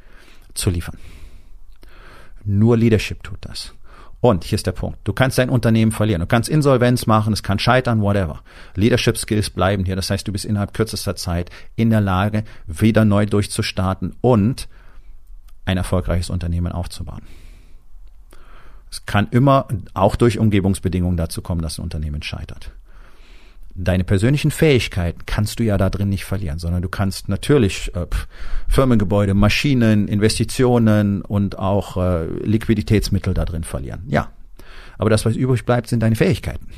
zu 0.53 0.69
liefern. 0.69 0.99
Nur 2.45 2.77
Leadership 2.77 3.23
tut 3.23 3.39
das. 3.43 3.73
Und 4.25 4.43
hier 4.43 4.57
ist 4.57 4.67
der 4.67 4.73
Punkt. 4.73 5.01
Du 5.05 5.13
kannst 5.13 5.37
dein 5.37 5.51
Unternehmen 5.51 5.93
verlieren. 5.93 6.21
Du 6.21 6.27
kannst 6.27 6.49
Insolvenz 6.49 7.05
machen, 7.05 7.35
es 7.35 7.43
kann 7.43 7.59
scheitern, 7.59 8.01
whatever. 8.01 8.41
Leadership 8.75 9.19
Skills 9.19 9.51
bleiben 9.51 9.85
hier. 9.85 9.97
Das 9.97 10.09
heißt, 10.09 10.27
du 10.27 10.33
bist 10.33 10.47
innerhalb 10.47 10.73
kürzester 10.73 11.15
Zeit 11.15 11.51
in 11.77 11.91
der 11.91 12.01
Lage, 12.01 12.45
wieder 12.67 13.05
neu 13.05 13.27
durchzustarten 13.27 14.17
und 14.23 14.67
ein 15.67 15.77
erfolgreiches 15.77 16.31
Unternehmen 16.31 16.73
aufzubauen. 16.73 17.21
Es 18.91 19.05
kann 19.05 19.29
immer 19.31 19.69
auch 19.93 20.17
durch 20.17 20.39
Umgebungsbedingungen 20.39 21.19
dazu 21.19 21.43
kommen, 21.43 21.61
dass 21.61 21.77
ein 21.77 21.83
Unternehmen 21.83 22.23
scheitert 22.23 22.71
deine 23.75 24.05
persönlichen 24.05 24.51
Fähigkeiten 24.51 25.21
kannst 25.27 25.59
du 25.59 25.65
ja 25.65 25.77
da 25.77 25.91
drin 25.91 26.09
nicht 26.09 26.25
verlieren, 26.25 26.59
sondern 26.59 26.83
du 26.83 26.89
kannst 26.89 27.29
natürlich 27.29 27.95
äh, 27.95 28.07
Firmengebäude, 28.69 29.35
Maschinen, 29.35 30.09
Investitionen 30.09 31.23
und 31.23 31.59
auch 31.59 31.97
äh, 31.97 32.27
Liquiditätsmittel 32.27 33.35
da 33.35 33.45
drin 33.45 33.65
verlieren. 33.65 34.05
Ja. 34.09 34.29
Aber 34.97 35.11
das, 35.11 35.25
was 35.25 35.35
übrig 35.35 35.65
bleibt, 35.65 35.89
sind 35.89 36.05
deine 36.05 36.15
Fähigkeiten. 36.15 36.69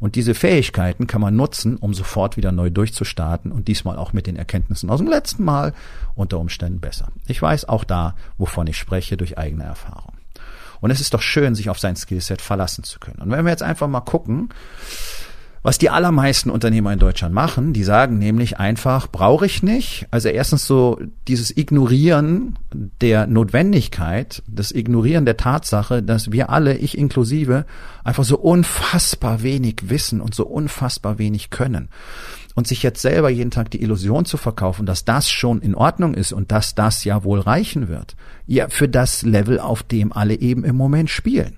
Und 0.00 0.14
diese 0.14 0.34
Fähigkeiten 0.34 1.06
kann 1.06 1.20
man 1.20 1.36
nutzen, 1.36 1.76
um 1.76 1.92
sofort 1.92 2.38
wieder 2.38 2.50
neu 2.50 2.70
durchzustarten 2.70 3.52
und 3.52 3.68
diesmal 3.68 3.98
auch 3.98 4.14
mit 4.14 4.26
den 4.26 4.36
Erkenntnissen 4.36 4.88
aus 4.88 5.00
dem 5.00 5.08
letzten 5.08 5.44
Mal 5.44 5.74
unter 6.14 6.38
Umständen 6.38 6.80
besser. 6.80 7.08
Ich 7.26 7.42
weiß 7.42 7.66
auch 7.66 7.84
da, 7.84 8.14
wovon 8.38 8.66
ich 8.68 8.78
spreche, 8.78 9.18
durch 9.18 9.36
eigene 9.36 9.64
Erfahrung. 9.64 10.14
Und 10.80 10.90
es 10.90 11.00
ist 11.00 11.12
doch 11.12 11.22
schön, 11.22 11.54
sich 11.54 11.68
auf 11.68 11.78
sein 11.78 11.96
Skillset 11.96 12.40
verlassen 12.40 12.84
zu 12.84 13.00
können. 13.00 13.20
Und 13.20 13.30
wenn 13.30 13.44
wir 13.44 13.50
jetzt 13.50 13.62
einfach 13.62 13.88
mal 13.88 14.00
gucken, 14.00 14.48
was 15.62 15.78
die 15.78 15.90
allermeisten 15.90 16.50
Unternehmer 16.50 16.92
in 16.92 16.98
Deutschland 16.98 17.34
machen, 17.34 17.72
die 17.72 17.82
sagen 17.82 18.18
nämlich 18.18 18.58
einfach, 18.58 19.10
brauche 19.10 19.46
ich 19.46 19.62
nicht. 19.62 20.06
Also 20.10 20.28
erstens 20.28 20.66
so 20.66 21.00
dieses 21.26 21.56
Ignorieren 21.56 22.58
der 23.00 23.26
Notwendigkeit, 23.26 24.42
das 24.46 24.70
Ignorieren 24.72 25.24
der 25.24 25.36
Tatsache, 25.36 26.02
dass 26.02 26.30
wir 26.30 26.50
alle, 26.50 26.76
ich 26.76 26.96
inklusive, 26.96 27.66
einfach 28.04 28.24
so 28.24 28.38
unfassbar 28.38 29.42
wenig 29.42 29.88
wissen 29.88 30.20
und 30.20 30.34
so 30.34 30.46
unfassbar 30.46 31.18
wenig 31.18 31.50
können. 31.50 31.88
Und 32.54 32.66
sich 32.66 32.82
jetzt 32.82 33.02
selber 33.02 33.30
jeden 33.30 33.52
Tag 33.52 33.70
die 33.70 33.82
Illusion 33.82 34.24
zu 34.24 34.36
verkaufen, 34.36 34.84
dass 34.84 35.04
das 35.04 35.30
schon 35.30 35.60
in 35.60 35.76
Ordnung 35.76 36.14
ist 36.14 36.32
und 36.32 36.50
dass 36.50 36.74
das 36.74 37.04
ja 37.04 37.22
wohl 37.22 37.38
reichen 37.38 37.88
wird. 37.88 38.16
Ja, 38.46 38.68
für 38.68 38.88
das 38.88 39.22
Level, 39.22 39.60
auf 39.60 39.84
dem 39.84 40.12
alle 40.12 40.34
eben 40.34 40.64
im 40.64 40.74
Moment 40.74 41.08
spielen. 41.08 41.56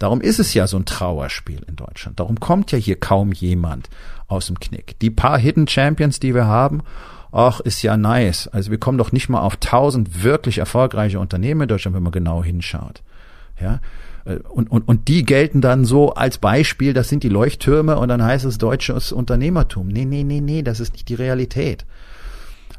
Darum 0.00 0.22
ist 0.22 0.40
es 0.40 0.54
ja 0.54 0.66
so 0.66 0.78
ein 0.78 0.86
Trauerspiel 0.86 1.62
in 1.68 1.76
Deutschland. 1.76 2.18
Darum 2.18 2.40
kommt 2.40 2.72
ja 2.72 2.78
hier 2.78 2.98
kaum 2.98 3.32
jemand 3.32 3.90
aus 4.28 4.46
dem 4.46 4.58
Knick. 4.58 4.98
Die 4.98 5.10
paar 5.10 5.38
Hidden 5.38 5.68
Champions, 5.68 6.18
die 6.18 6.34
wir 6.34 6.46
haben, 6.46 6.82
ach, 7.32 7.60
ist 7.60 7.82
ja 7.82 7.98
nice. 7.98 8.48
Also 8.48 8.70
wir 8.70 8.78
kommen 8.78 8.96
doch 8.96 9.12
nicht 9.12 9.28
mal 9.28 9.42
auf 9.42 9.56
tausend 9.56 10.24
wirklich 10.24 10.56
erfolgreiche 10.56 11.20
Unternehmen 11.20 11.60
in 11.60 11.68
Deutschland, 11.68 11.94
wenn 11.94 12.02
man 12.02 12.12
genau 12.12 12.42
hinschaut. 12.42 13.02
Ja, 13.60 13.80
äh, 14.24 14.36
und, 14.36 14.70
und, 14.70 14.88
und 14.88 15.08
die 15.08 15.22
gelten 15.22 15.60
dann 15.60 15.84
so 15.84 16.14
als 16.14 16.38
Beispiel, 16.38 16.94
das 16.94 17.10
sind 17.10 17.22
die 17.22 17.28
Leuchttürme 17.28 17.98
und 17.98 18.08
dann 18.08 18.24
heißt 18.24 18.46
es 18.46 18.56
deutsches 18.56 19.12
Unternehmertum. 19.12 19.88
Nee, 19.88 20.06
nee, 20.06 20.24
nee, 20.24 20.40
nee, 20.40 20.62
das 20.62 20.80
ist 20.80 20.94
nicht 20.94 21.10
die 21.10 21.14
Realität. 21.14 21.84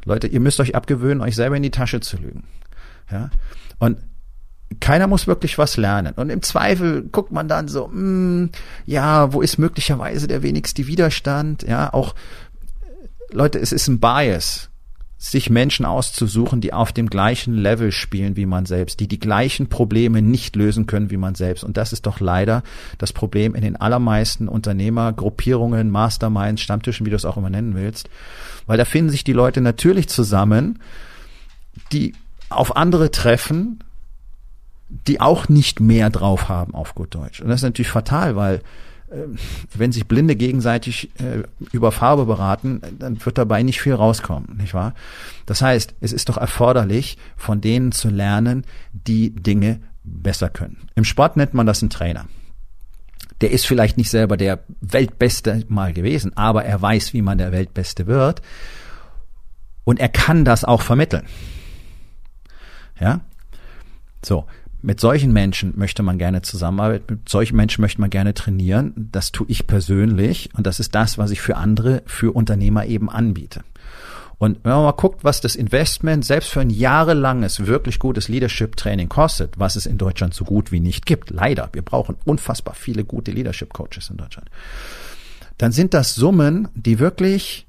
Leute, 0.05 0.25
ihr 0.25 0.39
müsst 0.39 0.59
euch 0.59 0.73
abgewöhnen, 0.73 1.21
euch 1.21 1.35
selber 1.35 1.55
in 1.55 1.61
die 1.61 1.69
Tasche 1.69 1.99
zu 1.99 2.17
lügen. 2.17 2.45
Ja? 3.11 3.29
Und 3.77 3.99
keiner 4.79 5.07
muss 5.07 5.27
wirklich 5.27 5.57
was 5.57 5.77
lernen. 5.77 6.13
Und 6.15 6.29
im 6.29 6.41
Zweifel 6.41 7.03
guckt 7.03 7.31
man 7.31 7.47
dann 7.47 7.67
so, 7.67 7.87
mh, 7.87 7.93
hm, 7.93 8.49
ja, 8.85 9.33
wo 9.33 9.41
ist 9.41 9.57
möglicherweise 9.57 10.27
der 10.27 10.43
wenigste 10.43 10.87
Widerstand? 10.87 11.63
Ja, 11.63 11.93
auch 11.93 12.15
Leute, 13.31 13.59
es 13.59 13.71
ist 13.71 13.87
ein 13.87 13.99
Bias, 13.99 14.69
sich 15.17 15.51
Menschen 15.51 15.85
auszusuchen, 15.85 16.61
die 16.61 16.73
auf 16.73 16.91
dem 16.91 17.07
gleichen 17.07 17.53
Level 17.53 17.91
spielen 17.91 18.35
wie 18.35 18.47
man 18.47 18.65
selbst, 18.65 18.99
die 18.99 19.07
die 19.07 19.19
gleichen 19.19 19.69
Probleme 19.69 20.21
nicht 20.23 20.55
lösen 20.55 20.87
können 20.87 21.11
wie 21.11 21.17
man 21.17 21.35
selbst. 21.35 21.63
Und 21.63 21.77
das 21.77 21.93
ist 21.93 22.07
doch 22.07 22.19
leider 22.19 22.63
das 22.97 23.13
Problem 23.13 23.53
in 23.53 23.61
den 23.61 23.75
allermeisten 23.75 24.47
Unternehmergruppierungen, 24.47 25.91
Masterminds, 25.91 26.63
Stammtischen, 26.63 27.05
wie 27.05 27.11
du 27.11 27.15
es 27.15 27.25
auch 27.25 27.37
immer 27.37 27.51
nennen 27.51 27.75
willst. 27.75 28.09
Weil 28.65 28.79
da 28.79 28.85
finden 28.85 29.11
sich 29.11 29.23
die 29.23 29.33
Leute 29.33 29.61
natürlich 29.61 30.09
zusammen, 30.09 30.79
die 31.91 32.15
auf 32.49 32.75
andere 32.75 33.11
treffen, 33.11 33.83
die 35.07 35.21
auch 35.21 35.49
nicht 35.49 35.79
mehr 35.79 36.09
drauf 36.09 36.49
haben 36.49 36.75
auf 36.75 36.95
gut 36.95 37.15
Deutsch. 37.15 37.41
Und 37.41 37.47
das 37.47 37.59
ist 37.61 37.63
natürlich 37.63 37.89
fatal, 37.89 38.35
weil 38.35 38.61
äh, 39.09 39.27
wenn 39.73 39.91
sich 39.91 40.07
Blinde 40.07 40.35
gegenseitig 40.35 41.09
äh, 41.19 41.43
über 41.71 41.91
Farbe 41.91 42.25
beraten, 42.25 42.81
dann 42.99 43.23
wird 43.23 43.37
dabei 43.37 43.63
nicht 43.63 43.81
viel 43.81 43.93
rauskommen, 43.93 44.57
nicht 44.57 44.73
wahr? 44.73 44.93
Das 45.45 45.61
heißt, 45.61 45.95
es 46.01 46.11
ist 46.11 46.29
doch 46.29 46.37
erforderlich, 46.37 47.17
von 47.37 47.61
denen 47.61 47.91
zu 47.91 48.09
lernen, 48.09 48.65
die 48.91 49.33
Dinge 49.33 49.79
besser 50.03 50.49
können. 50.49 50.89
Im 50.95 51.05
Sport 51.05 51.37
nennt 51.37 51.53
man 51.53 51.65
das 51.65 51.81
einen 51.81 51.89
Trainer. 51.89 52.25
Der 53.39 53.51
ist 53.51 53.65
vielleicht 53.65 53.97
nicht 53.97 54.09
selber 54.09 54.37
der 54.37 54.59
Weltbeste 54.81 55.65
mal 55.67 55.93
gewesen, 55.93 56.35
aber 56.35 56.65
er 56.65 56.81
weiß, 56.81 57.13
wie 57.13 57.21
man 57.21 57.37
der 57.37 57.51
Weltbeste 57.51 58.07
wird. 58.07 58.41
Und 59.83 59.99
er 59.99 60.09
kann 60.09 60.45
das 60.45 60.63
auch 60.63 60.81
vermitteln. 60.81 61.25
Ja? 62.99 63.21
So 64.23 64.45
mit 64.81 64.99
solchen 64.99 65.31
Menschen 65.31 65.73
möchte 65.75 66.03
man 66.03 66.17
gerne 66.17 66.41
zusammenarbeiten, 66.41 67.15
mit 67.15 67.29
solchen 67.29 67.55
Menschen 67.55 67.81
möchte 67.81 68.01
man 68.01 68.09
gerne 68.09 68.33
trainieren. 68.33 69.09
Das 69.11 69.31
tue 69.31 69.47
ich 69.49 69.67
persönlich 69.67 70.49
und 70.57 70.65
das 70.67 70.79
ist 70.79 70.95
das, 70.95 71.17
was 71.17 71.31
ich 71.31 71.41
für 71.41 71.57
andere, 71.57 72.03
für 72.05 72.35
Unternehmer 72.35 72.85
eben 72.85 73.09
anbiete. 73.09 73.61
Und 74.41 74.57
wenn 74.63 74.71
man 74.71 74.83
mal 74.83 74.91
guckt, 74.93 75.23
was 75.23 75.39
das 75.39 75.55
Investment 75.55 76.25
selbst 76.25 76.49
für 76.49 76.61
ein 76.61 76.71
jahrelanges, 76.71 77.67
wirklich 77.67 77.99
gutes 77.99 78.27
Leadership-Training 78.27 79.07
kostet, 79.07 79.59
was 79.59 79.75
es 79.75 79.85
in 79.85 79.99
Deutschland 79.99 80.33
so 80.33 80.45
gut 80.45 80.71
wie 80.71 80.79
nicht 80.79 81.05
gibt, 81.05 81.29
leider, 81.29 81.69
wir 81.73 81.83
brauchen 81.83 82.15
unfassbar 82.25 82.73
viele 82.73 83.05
gute 83.05 83.31
Leadership-Coaches 83.31 84.09
in 84.09 84.17
Deutschland, 84.17 84.49
dann 85.59 85.71
sind 85.71 85.93
das 85.93 86.15
Summen, 86.15 86.69
die 86.73 86.97
wirklich 86.97 87.67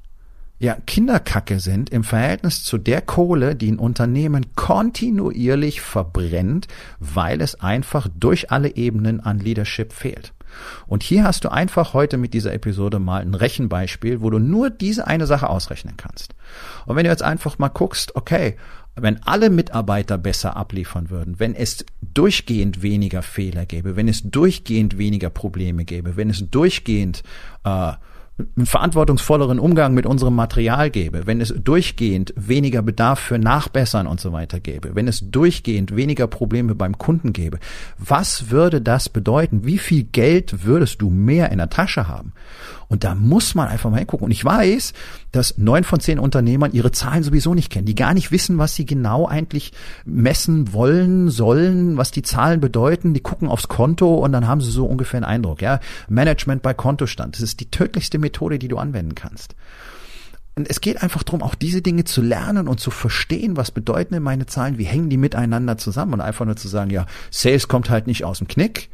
ja, 0.63 0.77
Kinderkacke 0.87 1.59
sind 1.59 1.91
im 1.91 2.05
Verhältnis 2.05 2.63
zu 2.63 2.79
der 2.79 3.01
Kohle, 3.01 3.57
die 3.57 3.73
ein 3.73 3.81
Unternehmen 3.81 4.55
kontinuierlich 4.55 5.81
verbrennt, 5.81 6.69
weil 7.01 7.41
es 7.41 7.61
einfach 7.61 8.07
durch 8.15 8.53
alle 8.53 8.77
Ebenen 8.77 9.19
an 9.19 9.41
Leadership 9.41 9.93
fehlt. 9.93 10.33
Und 10.87 11.03
hier 11.03 11.25
hast 11.25 11.45
du 11.45 11.51
einfach 11.51 11.95
heute 11.95 12.17
mit 12.17 12.33
dieser 12.33 12.53
Episode 12.53 13.01
mal 13.01 13.23
ein 13.23 13.35
Rechenbeispiel, 13.35 14.21
wo 14.21 14.31
du 14.31 14.39
nur 14.39 14.71
diese 14.71 15.09
eine 15.09 15.27
Sache 15.27 15.49
ausrechnen 15.49 15.97
kannst. 15.97 16.37
Und 16.87 16.95
wenn 16.95 17.05
du 17.05 17.11
jetzt 17.11 17.25
einfach 17.25 17.59
mal 17.59 17.69
guckst, 17.69 18.15
okay, 18.15 18.57
wenn 18.95 19.21
alle 19.25 19.51
Mitarbeiter 19.51 20.17
besser 20.17 20.57
abliefern 20.57 21.11
würden, 21.11 21.41
wenn 21.41 21.57
es 21.57 21.85
durchgehend 22.03 22.83
weniger 22.83 23.23
Fehler 23.23 23.67
gäbe, 23.67 23.97
wenn 23.97 24.07
es 24.07 24.23
durchgehend 24.23 24.97
weniger 24.97 25.31
Probleme 25.31 25.85
gäbe, 25.85 26.17
wenn 26.17 26.31
es 26.31 26.51
durchgehend 26.51 27.25
äh, 27.65 27.95
einen 28.39 28.67
verantwortungsvolleren 28.67 29.59
Umgang 29.59 29.93
mit 29.95 30.07
unserem 30.07 30.35
Material 30.35 30.91
gäbe, 30.91 31.27
wenn 31.27 31.41
es 31.41 31.55
durchgehend 31.57 32.33
weniger 32.37 32.83
Bedarf 32.83 33.19
für 33.19 33.39
Nachbessern 33.39 34.07
und 34.07 34.21
so 34.21 34.33
weiter 34.33 34.59
gäbe, 34.59 34.95
wenn 34.95 35.07
es 35.07 35.31
durchgehend 35.31 35.95
weniger 35.95 36.27
Probleme 36.27 36.75
beim 36.75 36.97
Kunden 36.97 37.33
gäbe, 37.33 37.59
was 37.99 38.51
würde 38.51 38.81
das 38.81 39.09
bedeuten? 39.09 39.65
Wie 39.65 39.79
viel 39.79 40.05
Geld 40.05 40.65
würdest 40.65 41.03
du 41.03 41.11
mehr 41.11 41.53
in 41.53 41.59
der 41.59 41.71
Tasche 41.71 42.09
haben? 42.09 42.33
Und 42.93 43.05
da 43.05 43.15
muss 43.15 43.55
man 43.55 43.69
einfach 43.69 43.89
mal 43.89 43.97
hingucken. 43.97 44.27
Und 44.27 44.33
ich 44.33 44.45
weiß, 44.45 44.93
dass 45.31 45.57
neun 45.57 45.83
von 45.83 45.99
zehn 45.99 46.19
Unternehmern 46.19 46.73
ihre 46.73 46.93
Zahlen 46.93 47.23
sowieso 47.23 47.55
nicht 47.55 47.71
kennen, 47.71 47.87
die 47.87 47.95
gar 47.95 48.13
nicht 48.13 48.33
wissen, 48.33 48.59
was 48.59 48.75
sie 48.75 48.85
genau 48.85 49.27
eigentlich 49.27 49.73
messen 50.05 50.75
wollen, 50.75 51.31
sollen, 51.31 51.97
was 51.97 52.11
die 52.11 52.21
Zahlen 52.21 52.61
bedeuten. 52.61 53.15
Die 53.15 53.21
gucken 53.21 53.49
aufs 53.49 53.69
Konto 53.69 54.17
und 54.17 54.33
dann 54.33 54.47
haben 54.47 54.61
sie 54.61 54.71
so 54.71 54.85
ungefähr 54.85 55.17
einen 55.17 55.25
Eindruck. 55.25 55.63
Ja, 55.63 55.81
Management 56.11 56.61
bei 56.61 56.75
Kontostand. 56.75 57.37
Das 57.37 57.41
ist 57.41 57.61
die 57.61 57.71
tödlichste 57.71 58.19
Methode, 58.19 58.59
die 58.59 58.69
du 58.69 58.77
anwenden 58.77 59.15
kannst. 59.15 59.55
Und 60.55 60.69
es 60.69 60.83
geht 60.83 61.03
einfach 61.03 61.23
darum, 61.23 61.43
auch 61.43 61.55
diese 61.55 61.81
Dinge 61.81 62.05
zu 62.05 62.21
lernen 62.21 62.69
und 62.69 62.79
zu 62.79 62.91
verstehen, 62.91 63.57
was 63.57 63.71
bedeuten 63.71 64.13
denn 64.13 64.23
meine 64.23 64.45
Zahlen, 64.45 64.77
wie 64.77 64.85
hängen 64.85 65.09
die 65.09 65.17
miteinander 65.17 65.79
zusammen 65.79 66.13
und 66.13 66.21
einfach 66.21 66.45
nur 66.45 66.57
zu 66.57 66.69
sagen, 66.69 66.91
ja, 66.91 67.07
Sales 67.31 67.69
kommt 67.69 67.89
halt 67.89 68.07
nicht 68.07 68.27
aus 68.27 68.37
dem 68.37 68.49
Knick, 68.49 68.91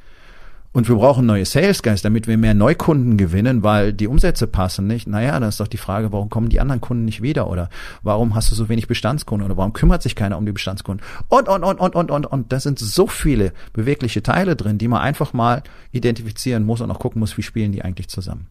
und 0.73 0.87
wir 0.87 0.97
brauchen 0.97 1.25
neue 1.25 1.47
Sales 1.47 1.83
Guys, 1.83 2.03
damit 2.03 2.27
wir 2.27 2.37
mehr 2.37 2.53
Neukunden 2.53 3.17
gewinnen, 3.17 3.63
weil 3.63 3.93
die 3.95 4.07
Umsätze 4.07 4.47
passen 4.47 4.87
nicht. 4.87 5.09
Naja, 5.09 5.33
dann 5.41 5.49
ist 5.49 5.61
doch 5.61 5.67
die 5.67 5.79
Frage, 5.79 6.13
warum 6.13 6.29
kommen 6.29 6.51
die 6.51 6.61
anderen 6.61 6.83
Kunden 6.83 7.07
nicht 7.07 7.23
wieder? 7.23 7.49
Oder 7.49 7.71
warum 8.03 8.35
hast 8.35 8.51
du 8.51 8.55
so 8.55 8.69
wenig 8.69 8.87
Bestandskunden? 8.87 9.47
Oder 9.47 9.57
warum 9.57 9.73
kümmert 9.73 10.03
sich 10.03 10.15
keiner 10.15 10.37
um 10.37 10.45
die 10.45 10.53
Bestandskunden? 10.53 11.05
Und, 11.29 11.49
und, 11.49 11.65
und, 11.65 11.81
und, 11.81 11.95
und, 11.95 12.11
und, 12.11 12.27
und. 12.27 12.53
Da 12.53 12.61
sind 12.61 12.79
so 12.79 13.07
viele 13.07 13.53
bewegliche 13.73 14.23
Teile 14.23 14.57
drin, 14.57 14.77
die 14.77 14.89
man 14.89 15.01
einfach 15.01 15.33
mal 15.33 15.63
identifizieren 15.91 16.65
muss 16.65 16.83
und 16.83 16.91
auch 16.91 17.01
gucken 17.01 17.21
muss, 17.21 17.37
wie 17.39 17.43
spielen 17.43 17.73
die 17.73 17.83
eigentlich 17.83 18.09
zusammen. 18.09 18.47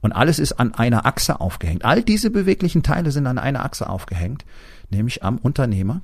Und 0.00 0.10
alles 0.10 0.40
ist 0.40 0.54
an 0.54 0.74
einer 0.74 1.06
Achse 1.06 1.40
aufgehängt. 1.40 1.84
All 1.84 2.02
diese 2.02 2.30
beweglichen 2.30 2.82
Teile 2.82 3.12
sind 3.12 3.28
an 3.28 3.38
einer 3.38 3.64
Achse 3.64 3.88
aufgehängt, 3.88 4.44
nämlich 4.90 5.22
am 5.22 5.38
Unternehmer, 5.38 6.00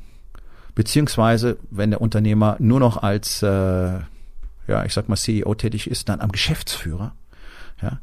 beziehungsweise 0.77 1.59
wenn 1.73 1.91
der 1.91 2.01
Unternehmer 2.01 2.55
nur 2.61 2.79
noch 2.79 3.03
als 3.03 3.43
äh, 3.43 3.99
ja, 4.69 4.85
ich 4.85 4.93
sag 4.93 5.09
mal 5.09 5.17
CEO 5.17 5.55
tätig 5.55 5.91
ist, 5.91 6.09
dann 6.09 6.21
am 6.21 6.31
Geschäftsführer. 6.31 7.15
Ja. 7.83 8.01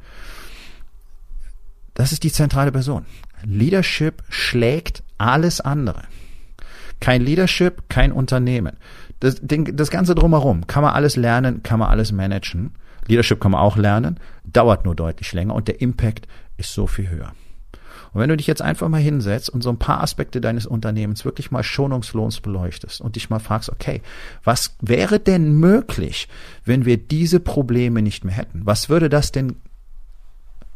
Das 1.94 2.12
ist 2.12 2.24
die 2.24 2.32
zentrale 2.32 2.72
Person. 2.72 3.06
Leadership 3.44 4.24
schlägt 4.30 5.04
alles 5.18 5.62
andere. 5.62 6.04
Kein 7.00 7.22
Leadership, 7.22 7.90
kein 7.90 8.12
Unternehmen. 8.12 8.78
Das, 9.20 9.40
das 9.42 9.90
Ganze 9.92 10.16
drumherum 10.16 10.68
kann 10.68 10.84
man 10.84 10.94
alles 10.94 11.16
lernen, 11.16 11.64
kann 11.64 11.80
man 11.80 11.90
alles 11.90 12.12
managen. 12.12 12.74
Leadership 13.08 13.40
kann 13.40 13.52
man 13.52 13.62
auch 13.62 13.78
lernen, 13.78 14.20
dauert 14.44 14.86
nur 14.86 14.96
deutlich 14.96 15.32
länger 15.34 15.54
und 15.54 15.68
der 15.68 15.82
Impact 15.82 16.28
ist 16.58 16.74
so 16.74 16.88
viel 16.88 17.10
höher. 17.10 17.34
Und 18.14 18.22
wenn 18.22 18.30
du 18.30 18.38
dich 18.38 18.48
jetzt 18.48 18.62
einfach 18.62 18.88
mal 18.88 19.02
hinsetzt 19.02 19.50
und 19.50 19.62
so 19.62 19.70
ein 19.70 19.80
paar 19.80 20.02
Aspekte 20.02 20.42
deines 20.42 20.66
Unternehmens 20.66 21.26
wirklich 21.26 21.52
mal 21.52 21.64
schonungslos 21.64 22.42
beleuchtest 22.42 23.02
und 23.02 23.16
dich 23.16 23.30
mal 23.30 23.40
fragst, 23.40 23.70
okay, 23.70 24.02
was 24.44 24.76
wäre 24.82 25.20
denn 25.20 25.54
möglich, 25.54 26.28
wenn 26.64 26.86
wir 26.86 26.98
diese 26.98 27.40
Probleme 27.40 28.02
nicht 28.02 28.24
mehr 28.24 28.36
hätten? 28.36 28.62
Was 28.66 28.90
würde 28.90 29.10
das 29.10 29.32
denn 29.32 29.58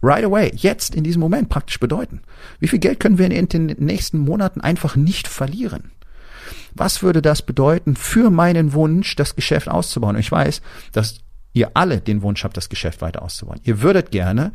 right 0.01 0.23
away, 0.23 0.51
jetzt 0.55 0.95
in 0.95 1.03
diesem 1.03 1.19
Moment 1.19 1.49
praktisch 1.49 1.79
bedeuten? 1.79 2.21
Wie 2.59 2.67
viel 2.67 2.79
Geld 2.79 2.99
können 2.99 3.17
wir 3.17 3.29
in 3.29 3.47
den 3.47 3.65
nächsten 3.79 4.17
Monaten 4.17 4.61
einfach 4.61 4.95
nicht 4.95 5.27
verlieren? 5.27 5.91
Was 6.73 7.03
würde 7.03 7.21
das 7.21 7.41
bedeuten 7.41 7.95
für 7.95 8.29
meinen 8.29 8.73
Wunsch, 8.73 9.15
das 9.15 9.35
Geschäft 9.35 9.67
auszubauen? 9.67 10.17
Ich 10.17 10.31
weiß, 10.31 10.61
dass 10.91 11.19
ihr 11.53 11.71
alle 11.73 11.99
den 11.99 12.21
Wunsch 12.21 12.43
habt, 12.43 12.57
das 12.57 12.69
Geschäft 12.69 13.01
weiter 13.01 13.21
auszubauen. 13.21 13.59
Ihr 13.63 13.81
würdet 13.81 14.11
gerne 14.11 14.51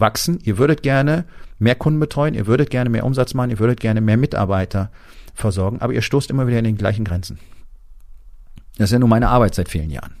wachsen, 0.00 0.38
ihr 0.42 0.58
würdet 0.58 0.82
gerne 0.82 1.24
mehr 1.58 1.74
Kunden 1.74 2.00
betreuen, 2.00 2.34
ihr 2.34 2.46
würdet 2.46 2.70
gerne 2.70 2.90
mehr 2.90 3.04
Umsatz 3.04 3.34
machen, 3.34 3.50
ihr 3.50 3.58
würdet 3.58 3.80
gerne 3.80 4.00
mehr 4.00 4.16
Mitarbeiter 4.16 4.90
versorgen, 5.34 5.80
aber 5.80 5.92
ihr 5.92 6.02
stoßt 6.02 6.30
immer 6.30 6.46
wieder 6.46 6.58
in 6.58 6.64
den 6.64 6.76
gleichen 6.76 7.04
Grenzen. 7.04 7.38
Das 8.78 8.88
ist 8.88 8.92
ja 8.92 8.98
nur 8.98 9.08
meine 9.08 9.28
Arbeit 9.28 9.54
seit 9.54 9.68
vielen 9.68 9.90
Jahren. 9.90 10.14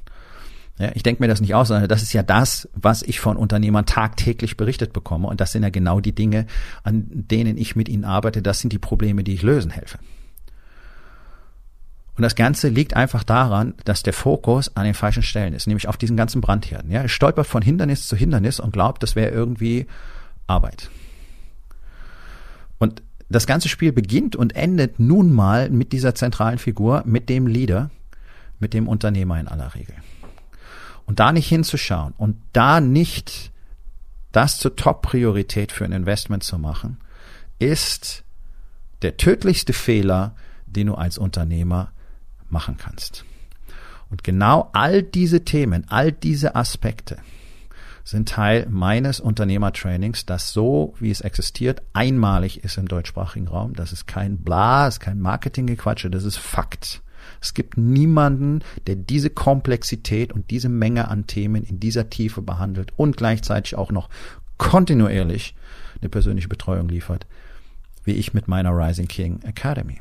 Ja, 0.78 0.90
ich 0.94 1.02
denke 1.02 1.22
mir 1.22 1.28
das 1.28 1.42
nicht 1.42 1.54
aus, 1.54 1.68
sondern 1.68 1.88
das 1.88 2.02
ist 2.02 2.14
ja 2.14 2.22
das, 2.22 2.68
was 2.74 3.02
ich 3.02 3.20
von 3.20 3.36
Unternehmern 3.36 3.84
tagtäglich 3.84 4.56
berichtet 4.56 4.94
bekomme. 4.94 5.28
Und 5.28 5.40
das 5.40 5.52
sind 5.52 5.62
ja 5.62 5.68
genau 5.68 6.00
die 6.00 6.14
Dinge, 6.14 6.46
an 6.82 7.04
denen 7.10 7.58
ich 7.58 7.76
mit 7.76 7.88
ihnen 7.90 8.04
arbeite. 8.04 8.40
Das 8.40 8.60
sind 8.60 8.72
die 8.72 8.78
Probleme, 8.78 9.22
die 9.22 9.34
ich 9.34 9.42
lösen 9.42 9.70
helfe. 9.70 9.98
Und 12.20 12.24
das 12.24 12.34
Ganze 12.34 12.68
liegt 12.68 12.96
einfach 12.96 13.24
daran, 13.24 13.72
dass 13.86 14.02
der 14.02 14.12
Fokus 14.12 14.76
an 14.76 14.84
den 14.84 14.92
falschen 14.92 15.22
Stellen 15.22 15.54
ist, 15.54 15.66
nämlich 15.66 15.88
auf 15.88 15.96
diesen 15.96 16.18
ganzen 16.18 16.42
Brandherden. 16.42 16.90
Ja, 16.90 17.00
er 17.00 17.08
stolpert 17.08 17.46
von 17.46 17.62
Hindernis 17.62 18.06
zu 18.06 18.14
Hindernis 18.14 18.60
und 18.60 18.74
glaubt, 18.74 19.02
das 19.02 19.16
wäre 19.16 19.30
irgendwie 19.30 19.86
Arbeit. 20.46 20.90
Und 22.78 23.02
das 23.30 23.46
ganze 23.46 23.70
Spiel 23.70 23.92
beginnt 23.92 24.36
und 24.36 24.54
endet 24.54 25.00
nun 25.00 25.32
mal 25.32 25.70
mit 25.70 25.94
dieser 25.94 26.14
zentralen 26.14 26.58
Figur, 26.58 27.04
mit 27.06 27.30
dem 27.30 27.46
Leader, 27.46 27.90
mit 28.58 28.74
dem 28.74 28.86
Unternehmer 28.86 29.40
in 29.40 29.48
aller 29.48 29.74
Regel. 29.74 29.94
Und 31.06 31.20
da 31.20 31.32
nicht 31.32 31.48
hinzuschauen 31.48 32.12
und 32.18 32.36
da 32.52 32.82
nicht 32.82 33.50
das 34.30 34.58
zur 34.58 34.76
Top-Priorität 34.76 35.72
für 35.72 35.86
ein 35.86 35.92
Investment 35.92 36.42
zu 36.42 36.58
machen, 36.58 36.98
ist 37.58 38.24
der 39.00 39.16
tödlichste 39.16 39.72
Fehler, 39.72 40.34
den 40.66 40.88
du 40.88 40.96
als 40.96 41.16
Unternehmer 41.16 41.92
machen 42.50 42.76
kannst. 42.78 43.24
Und 44.10 44.24
genau 44.24 44.70
all 44.72 45.02
diese 45.02 45.44
Themen, 45.44 45.86
all 45.88 46.12
diese 46.12 46.56
Aspekte, 46.56 47.18
sind 48.04 48.28
Teil 48.28 48.66
meines 48.68 49.20
Unternehmertrainings, 49.20 50.26
das 50.26 50.52
so, 50.52 50.94
wie 50.98 51.10
es 51.10 51.20
existiert, 51.20 51.82
einmalig 51.92 52.64
ist 52.64 52.76
im 52.76 52.88
deutschsprachigen 52.88 53.46
Raum. 53.46 53.74
Das 53.74 53.92
ist 53.92 54.06
kein 54.06 54.38
Bla, 54.38 54.88
ist 54.88 55.00
kein 55.00 55.20
Marketinggequatsche, 55.20 56.10
das 56.10 56.24
ist 56.24 56.36
Fakt. 56.36 57.02
Es 57.40 57.54
gibt 57.54 57.76
niemanden, 57.76 58.62
der 58.86 58.96
diese 58.96 59.30
Komplexität 59.30 60.32
und 60.32 60.50
diese 60.50 60.68
Menge 60.68 61.08
an 61.08 61.26
Themen 61.26 61.62
in 61.62 61.78
dieser 61.78 62.10
Tiefe 62.10 62.42
behandelt 62.42 62.92
und 62.96 63.16
gleichzeitig 63.16 63.76
auch 63.76 63.92
noch 63.92 64.08
kontinuierlich 64.58 65.54
eine 66.00 66.08
persönliche 66.08 66.48
Betreuung 66.48 66.88
liefert, 66.88 67.26
wie 68.04 68.12
ich 68.12 68.34
mit 68.34 68.48
meiner 68.48 68.76
Rising 68.76 69.08
King 69.08 69.40
Academy. 69.42 70.00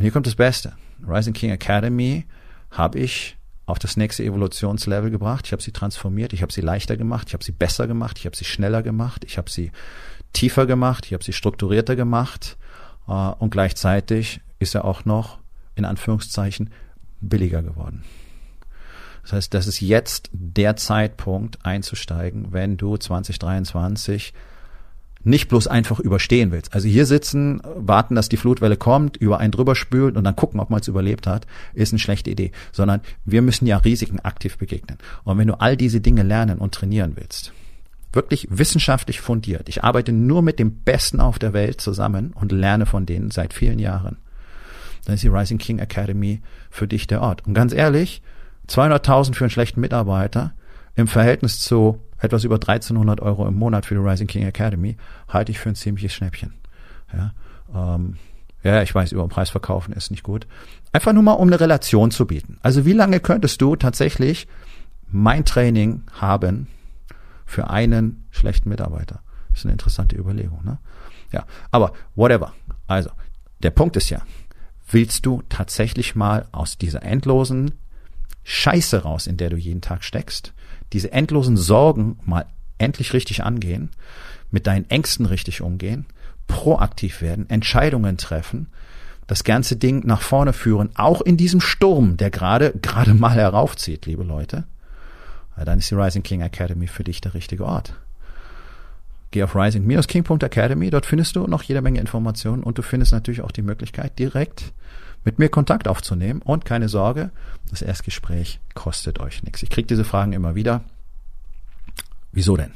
Und 0.00 0.04
hier 0.04 0.12
kommt 0.12 0.26
das 0.26 0.34
Beste. 0.34 0.72
Rising 1.06 1.34
King 1.34 1.50
Academy 1.50 2.24
habe 2.70 2.98
ich 2.98 3.36
auf 3.66 3.78
das 3.78 3.98
nächste 3.98 4.24
Evolutionslevel 4.24 5.10
gebracht. 5.10 5.44
Ich 5.44 5.52
habe 5.52 5.60
sie 5.60 5.72
transformiert, 5.72 6.32
ich 6.32 6.40
habe 6.40 6.50
sie 6.50 6.62
leichter 6.62 6.96
gemacht, 6.96 7.28
ich 7.28 7.34
habe 7.34 7.44
sie 7.44 7.52
besser 7.52 7.86
gemacht, 7.86 8.18
ich 8.18 8.24
habe 8.24 8.34
sie 8.34 8.46
schneller 8.46 8.82
gemacht, 8.82 9.24
ich 9.26 9.36
habe 9.36 9.50
sie 9.50 9.72
tiefer 10.32 10.64
gemacht, 10.64 11.04
ich 11.04 11.12
habe 11.12 11.22
sie 11.22 11.34
strukturierter 11.34 11.96
gemacht 11.96 12.56
äh, 13.08 13.12
und 13.12 13.50
gleichzeitig 13.50 14.40
ist 14.58 14.74
er 14.74 14.86
auch 14.86 15.04
noch 15.04 15.38
in 15.74 15.84
Anführungszeichen 15.84 16.70
billiger 17.20 17.62
geworden. 17.62 18.02
Das 19.20 19.34
heißt, 19.34 19.52
das 19.52 19.66
ist 19.66 19.82
jetzt 19.82 20.30
der 20.32 20.76
Zeitpunkt 20.76 21.66
einzusteigen, 21.66 22.54
wenn 22.54 22.78
du 22.78 22.96
2023 22.96 24.32
nicht 25.22 25.48
bloß 25.48 25.66
einfach 25.66 26.00
überstehen 26.00 26.50
willst. 26.50 26.74
Also 26.74 26.88
hier 26.88 27.06
sitzen, 27.06 27.60
warten, 27.76 28.14
dass 28.14 28.28
die 28.28 28.36
Flutwelle 28.36 28.76
kommt, 28.76 29.16
über 29.16 29.38
einen 29.38 29.52
drüber 29.52 29.74
spült 29.74 30.16
und 30.16 30.24
dann 30.24 30.36
gucken, 30.36 30.60
ob 30.60 30.70
man 30.70 30.80
es 30.80 30.88
überlebt 30.88 31.26
hat, 31.26 31.46
ist 31.74 31.92
eine 31.92 31.98
schlechte 31.98 32.30
Idee. 32.30 32.52
Sondern 32.72 33.00
wir 33.24 33.42
müssen 33.42 33.66
ja 33.66 33.76
Risiken 33.76 34.20
aktiv 34.20 34.56
begegnen. 34.56 34.98
Und 35.24 35.38
wenn 35.38 35.48
du 35.48 35.60
all 35.60 35.76
diese 35.76 36.00
Dinge 36.00 36.22
lernen 36.22 36.58
und 36.58 36.74
trainieren 36.74 37.12
willst, 37.16 37.52
wirklich 38.12 38.48
wissenschaftlich 38.50 39.20
fundiert, 39.20 39.68
ich 39.68 39.84
arbeite 39.84 40.12
nur 40.12 40.42
mit 40.42 40.58
dem 40.58 40.80
Besten 40.82 41.20
auf 41.20 41.38
der 41.38 41.52
Welt 41.52 41.80
zusammen 41.80 42.32
und 42.34 42.50
lerne 42.50 42.86
von 42.86 43.06
denen 43.06 43.30
seit 43.30 43.52
vielen 43.52 43.78
Jahren, 43.78 44.16
dann 45.04 45.14
ist 45.14 45.22
die 45.22 45.28
Rising 45.28 45.58
King 45.58 45.78
Academy 45.78 46.40
für 46.70 46.88
dich 46.88 47.06
der 47.06 47.20
Ort. 47.20 47.46
Und 47.46 47.54
ganz 47.54 47.72
ehrlich, 47.72 48.22
200.000 48.68 49.34
für 49.34 49.44
einen 49.44 49.50
schlechten 49.50 49.80
Mitarbeiter 49.80 50.54
im 50.94 51.08
Verhältnis 51.08 51.60
zu 51.60 52.00
etwas 52.20 52.44
über 52.44 52.56
1300 52.56 53.20
Euro 53.20 53.46
im 53.46 53.54
Monat 53.54 53.86
für 53.86 53.94
die 53.94 54.00
Rising 54.00 54.26
King 54.26 54.46
Academy 54.46 54.96
halte 55.28 55.52
ich 55.52 55.58
für 55.58 55.70
ein 55.70 55.74
ziemliches 55.74 56.12
Schnäppchen. 56.12 56.54
Ja, 57.12 57.32
ähm, 57.74 58.16
ja, 58.62 58.82
ich 58.82 58.94
weiß, 58.94 59.12
über 59.12 59.22
den 59.22 59.30
Preis 59.30 59.50
verkaufen 59.50 59.92
ist 59.92 60.10
nicht 60.10 60.22
gut. 60.22 60.46
Einfach 60.92 61.12
nur 61.12 61.22
mal, 61.22 61.32
um 61.32 61.48
eine 61.48 61.60
Relation 61.60 62.10
zu 62.10 62.26
bieten. 62.26 62.58
Also 62.62 62.84
wie 62.84 62.92
lange 62.92 63.20
könntest 63.20 63.60
du 63.62 63.74
tatsächlich 63.76 64.46
mein 65.08 65.44
Training 65.44 66.02
haben 66.12 66.66
für 67.46 67.70
einen 67.70 68.26
schlechten 68.30 68.68
Mitarbeiter? 68.68 69.22
Das 69.50 69.60
ist 69.60 69.64
eine 69.64 69.72
interessante 69.72 70.16
Überlegung. 70.16 70.60
Ne? 70.64 70.78
Ja, 71.32 71.46
aber 71.70 71.92
whatever. 72.14 72.52
Also, 72.86 73.10
der 73.62 73.70
Punkt 73.70 73.96
ist 73.96 74.10
ja, 74.10 74.22
willst 74.90 75.24
du 75.24 75.42
tatsächlich 75.48 76.14
mal 76.14 76.46
aus 76.52 76.76
dieser 76.76 77.02
endlosen 77.02 77.72
Scheiße 78.44 79.02
raus, 79.02 79.26
in 79.26 79.36
der 79.36 79.50
du 79.50 79.56
jeden 79.56 79.80
Tag 79.80 80.04
steckst, 80.04 80.52
diese 80.92 81.12
endlosen 81.12 81.56
Sorgen 81.56 82.18
mal 82.24 82.46
endlich 82.78 83.12
richtig 83.12 83.44
angehen, 83.44 83.90
mit 84.50 84.66
deinen 84.66 84.88
Ängsten 84.90 85.26
richtig 85.26 85.60
umgehen, 85.60 86.06
proaktiv 86.46 87.22
werden, 87.22 87.48
Entscheidungen 87.48 88.16
treffen, 88.16 88.68
das 89.26 89.44
ganze 89.44 89.76
Ding 89.76 90.04
nach 90.06 90.22
vorne 90.22 90.52
führen, 90.52 90.90
auch 90.96 91.20
in 91.20 91.36
diesem 91.36 91.60
Sturm, 91.60 92.16
der 92.16 92.30
gerade, 92.30 92.72
gerade 92.82 93.14
mal 93.14 93.34
heraufzieht, 93.34 94.06
liebe 94.06 94.24
Leute, 94.24 94.64
dann 95.64 95.78
ist 95.78 95.90
die 95.90 95.94
Rising 95.94 96.22
King 96.22 96.40
Academy 96.40 96.86
für 96.86 97.04
dich 97.04 97.20
der 97.20 97.34
richtige 97.34 97.64
Ort. 97.64 97.94
Geh 99.30 99.44
auf 99.44 99.54
rising-king.academy, 99.54 100.90
dort 100.90 101.06
findest 101.06 101.36
du 101.36 101.46
noch 101.46 101.62
jede 101.62 101.82
Menge 101.82 102.00
Informationen 102.00 102.64
und 102.64 102.78
du 102.78 102.82
findest 102.82 103.12
natürlich 103.12 103.42
auch 103.42 103.52
die 103.52 103.62
Möglichkeit, 103.62 104.18
direkt 104.18 104.72
mit 105.24 105.38
mir 105.38 105.48
Kontakt 105.48 105.88
aufzunehmen. 105.88 106.42
Und 106.42 106.64
keine 106.64 106.88
Sorge, 106.88 107.30
das 107.70 107.82
Erstgespräch 107.82 108.60
kostet 108.74 109.20
euch 109.20 109.42
nichts. 109.42 109.62
Ich 109.62 109.70
kriege 109.70 109.86
diese 109.86 110.04
Fragen 110.04 110.32
immer 110.32 110.54
wieder. 110.54 110.82
Wieso 112.32 112.56
denn? 112.56 112.72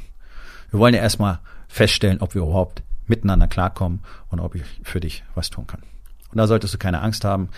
Wir 0.70 0.80
wollen 0.80 0.94
ja 0.94 1.00
erstmal 1.00 1.38
feststellen, 1.68 2.20
ob 2.20 2.34
wir 2.34 2.42
überhaupt 2.42 2.82
miteinander 3.06 3.46
klarkommen 3.46 4.00
und 4.30 4.40
ob 4.40 4.54
ich 4.54 4.64
für 4.82 5.00
dich 5.00 5.24
was 5.34 5.50
tun 5.50 5.66
kann. 5.66 5.82
Und 6.30 6.38
da 6.38 6.46
solltest 6.46 6.74
du 6.74 6.78
keine 6.78 7.00
Angst 7.00 7.24
haben. 7.24 7.48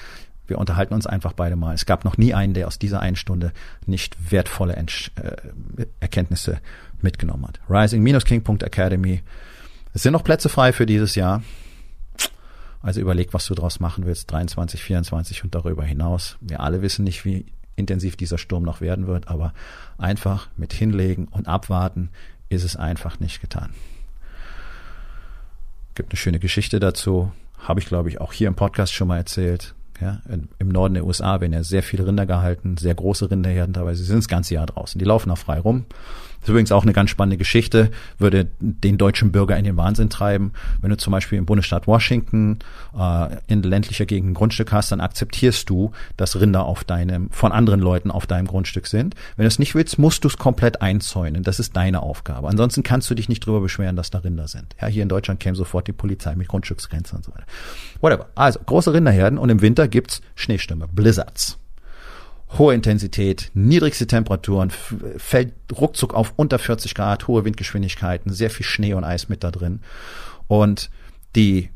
Wir 0.46 0.59
unterhalten 0.59 0.94
uns 0.94 1.07
einfach 1.07 1.33
beide 1.33 1.57
mal. 1.57 1.75
Es 1.75 1.87
gab 1.87 2.05
noch 2.05 2.18
nie 2.18 2.35
einen, 2.35 2.55
der 2.55 2.68
aus 2.68 2.79
dieser 2.79 3.01
einen 3.01 3.16
Stunde 3.16 3.53
nicht 3.87 4.31
wertvolle 4.31 4.77
Entsch 4.77 5.11
äh, 5.16 5.87
Erkenntnisse 5.99 6.61
mitgenommen 7.01 7.46
hat. 7.46 7.61
Rising-king.academy. 7.68 9.22
Es 9.94 10.03
sind 10.03 10.12
noch 10.12 10.25
Plätze 10.25 10.49
frei 10.49 10.72
für 10.72 10.87
dieses 10.87 11.14
Jahr. 11.14 11.42
Also 12.87 13.01
überleg, 13.01 13.35
was 13.35 13.46
du 13.46 13.55
daraus 13.57 13.81
machen 13.81 14.07
willst. 14.07 14.31
23, 14.31 14.81
24 14.81 15.42
und 15.42 15.57
darüber 15.57 15.83
hinaus. 15.83 16.37
Wir 16.40 16.61
alle 16.61 16.83
wissen 16.83 17.03
nicht, 17.03 17.25
wie 17.25 17.46
intensiv 17.75 18.14
dieser 18.14 18.38
Sturm 18.38 18.62
noch 18.62 18.81
werden 18.81 19.09
wird, 19.09 19.27
aber 19.27 19.53
einfach 19.99 20.46
mit 20.57 20.72
hinlegen 20.72 21.27
und 21.27 21.49
abwarten 21.49 22.11
ist 22.49 22.62
es 22.62 22.77
einfach 22.77 23.18
nicht 23.18 23.40
getan. 23.40 23.70
Gibt 25.96 26.12
eine 26.12 26.16
schöne 26.16 26.38
Geschichte 26.38 26.79
dazu. 26.79 27.33
Habe 27.59 27.81
ich, 27.81 27.87
glaube 27.87 28.09
ich, 28.09 28.20
auch 28.20 28.33
hier 28.33 28.46
im 28.46 28.55
Podcast 28.55 28.92
schon 28.92 29.09
mal 29.09 29.16
erzählt. 29.16 29.75
Ja, 30.01 30.20
Im 30.61 30.68
Norden 30.68 30.94
der 30.94 31.07
USA 31.07 31.40
werden 31.40 31.55
ja 31.55 31.64
sehr 31.64 31.83
viele 31.83 32.07
Rinder 32.07 32.25
gehalten, 32.25 32.77
sehr 32.77 32.94
große 32.94 33.33
Rinderherden 33.33 33.72
dabei. 33.72 33.94
Sie 33.94 34.05
sind 34.05 34.18
das 34.18 34.29
ganze 34.29 34.55
Jahr 34.55 34.66
draußen. 34.66 34.96
Die 35.01 35.05
laufen 35.05 35.33
auch 35.33 35.38
frei 35.38 35.59
rum. 35.59 35.87
Ist 36.46 36.50
übrigens 36.50 36.70
auch 36.70 36.85
eine 36.85 36.92
ganz 36.92 37.11
spannende 37.11 37.38
Geschichte, 37.38 37.90
würde 38.18 38.46
den 38.61 38.98
deutschen 38.98 39.32
Bürger 39.32 39.56
in 39.56 39.64
den 39.64 39.76
Wahnsinn 39.76 40.11
treiben. 40.11 40.52
Wenn 40.80 40.90
du 40.90 40.96
zum 40.96 41.11
Beispiel 41.11 41.38
im 41.38 41.44
Bundesstaat 41.44 41.88
Washington 41.88 42.61
äh, 42.96 43.35
in 43.48 43.64
ländlicher 43.64 44.06
Gegend 44.06 44.30
ein 44.30 44.35
Grundstück 44.35 44.70
hast, 44.70 44.92
dann 44.92 45.00
akzeptierst 45.00 45.68
du, 45.68 45.90
dass 46.16 46.38
Rinder 46.38 46.64
auf 46.64 46.85
deinem, 46.85 47.30
von 47.30 47.50
anderen 47.50 47.80
Leuten 47.80 48.12
auf 48.12 48.28
deinem 48.28 48.46
Grundstück 48.46 48.87
sind. 48.87 49.16
Wenn 49.35 49.42
du 49.42 49.48
es 49.48 49.59
nicht 49.59 49.74
willst, 49.74 49.98
musst 49.98 50.22
du 50.22 50.28
es 50.28 50.37
komplett 50.37 50.82
einzäunen. 50.82 51.42
Das 51.42 51.59
ist 51.59 51.74
deine 51.76 52.00
Aufgabe. 52.00 52.46
Ansonsten 52.46 52.85
kannst 52.85 53.11
du 53.11 53.16
dich 53.16 53.28
nicht 53.28 53.44
drüber 53.44 53.61
beschweren, 53.61 53.96
dass 53.96 54.11
da 54.11 54.18
Rinder 54.18 54.46
sind. 54.46 54.76
Ja, 54.80 54.87
hier 54.87 55.02
in 55.02 55.09
Deutschland 55.09 55.40
käme 55.40 55.56
sofort 55.56 55.88
die 55.88 55.92
Polizei 55.92 56.37
mit 56.37 56.46
Grundstücksgrenze 56.46 57.16
und 57.16 57.24
so 57.24 57.32
weiter. 57.32 57.46
Whatever. 58.00 58.28
Also, 58.37 58.61
große 58.64 58.92
Rinderherden 58.92 59.37
und 59.37 59.50
im 59.50 59.62
Winter 59.62 59.88
gibt's 59.88 60.20
Schneestürme, 60.37 60.87
Blizzards 60.87 61.59
hohe 62.59 62.74
Intensität, 62.74 63.50
niedrigste 63.54 64.06
Temperaturen, 64.06 64.70
fällt 64.70 65.52
ruckzuck 65.76 66.14
auf 66.14 66.32
unter 66.37 66.59
40 66.59 66.94
Grad, 66.94 67.26
hohe 67.26 67.44
Windgeschwindigkeiten, 67.44 68.32
sehr 68.32 68.50
viel 68.50 68.64
Schnee 68.64 68.94
und 68.94 69.04
Eis 69.04 69.28
mit 69.28 69.42
da 69.42 69.50
drin. 69.50 69.80
Und 70.46 70.90
die 71.35 71.70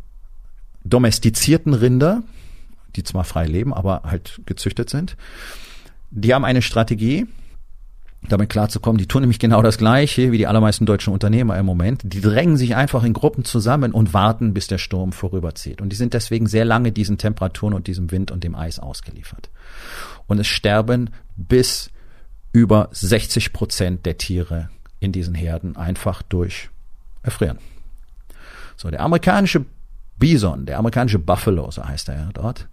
domestizierten 0.85 1.75
Rinder, 1.75 2.23
die 2.97 3.03
zwar 3.03 3.25
frei 3.25 3.47
leben, 3.47 3.75
aber 3.75 4.03
halt 4.05 4.41
gezüchtet 4.47 4.91
sind, 4.91 5.17
die 6.11 6.35
haben 6.35 6.45
eine 6.45 6.63
Strategie, 6.63 7.27
damit 8.29 8.51
klarzukommen. 8.51 8.99
Die 8.99 9.07
tun 9.07 9.23
nämlich 9.23 9.39
genau 9.39 9.63
das 9.63 9.79
Gleiche 9.79 10.31
wie 10.31 10.39
die 10.39 10.47
allermeisten 10.47 10.87
deutschen 10.87 11.13
Unternehmer 11.13 11.57
im 11.59 11.67
Moment. 11.67 12.03
Die 12.05 12.21
drängen 12.21 12.57
sich 12.57 12.77
einfach 12.77 13.03
in 13.03 13.13
Gruppen 13.13 13.45
zusammen 13.45 13.93
und 13.93 14.13
warten, 14.13 14.53
bis 14.53 14.67
der 14.67 14.79
Sturm 14.79 15.13
vorüberzieht. 15.13 15.81
Und 15.81 15.91
die 15.91 15.97
sind 15.97 16.15
deswegen 16.15 16.47
sehr 16.47 16.65
lange 16.65 16.93
diesen 16.93 17.17
Temperaturen 17.17 17.75
und 17.75 17.87
diesem 17.87 18.11
Wind 18.11 18.31
und 18.31 18.45
dem 18.45 18.55
Eis 18.55 18.79
ausgeliefert 18.79 19.51
und 20.31 20.39
es 20.39 20.47
sterben 20.47 21.11
bis 21.37 21.91
über 22.53 22.89
60 22.93 23.53
Prozent 23.53 24.07
der 24.07 24.17
Tiere 24.17 24.71
in 25.01 25.11
diesen 25.11 25.35
Herden 25.35 25.77
einfach 25.77 26.23
durch 26.23 26.71
Erfrieren. 27.23 27.59
So, 28.77 28.91
der 28.91 29.01
amerikanische 29.01 29.67
Bison, 30.19 30.67
der 30.67 30.79
amerikanische 30.79 31.19
Buffalo, 31.19 31.71
so 31.73 31.85
heißt 31.85 32.09
er 32.11 32.15
ja 32.15 32.31
dort, 32.33 32.69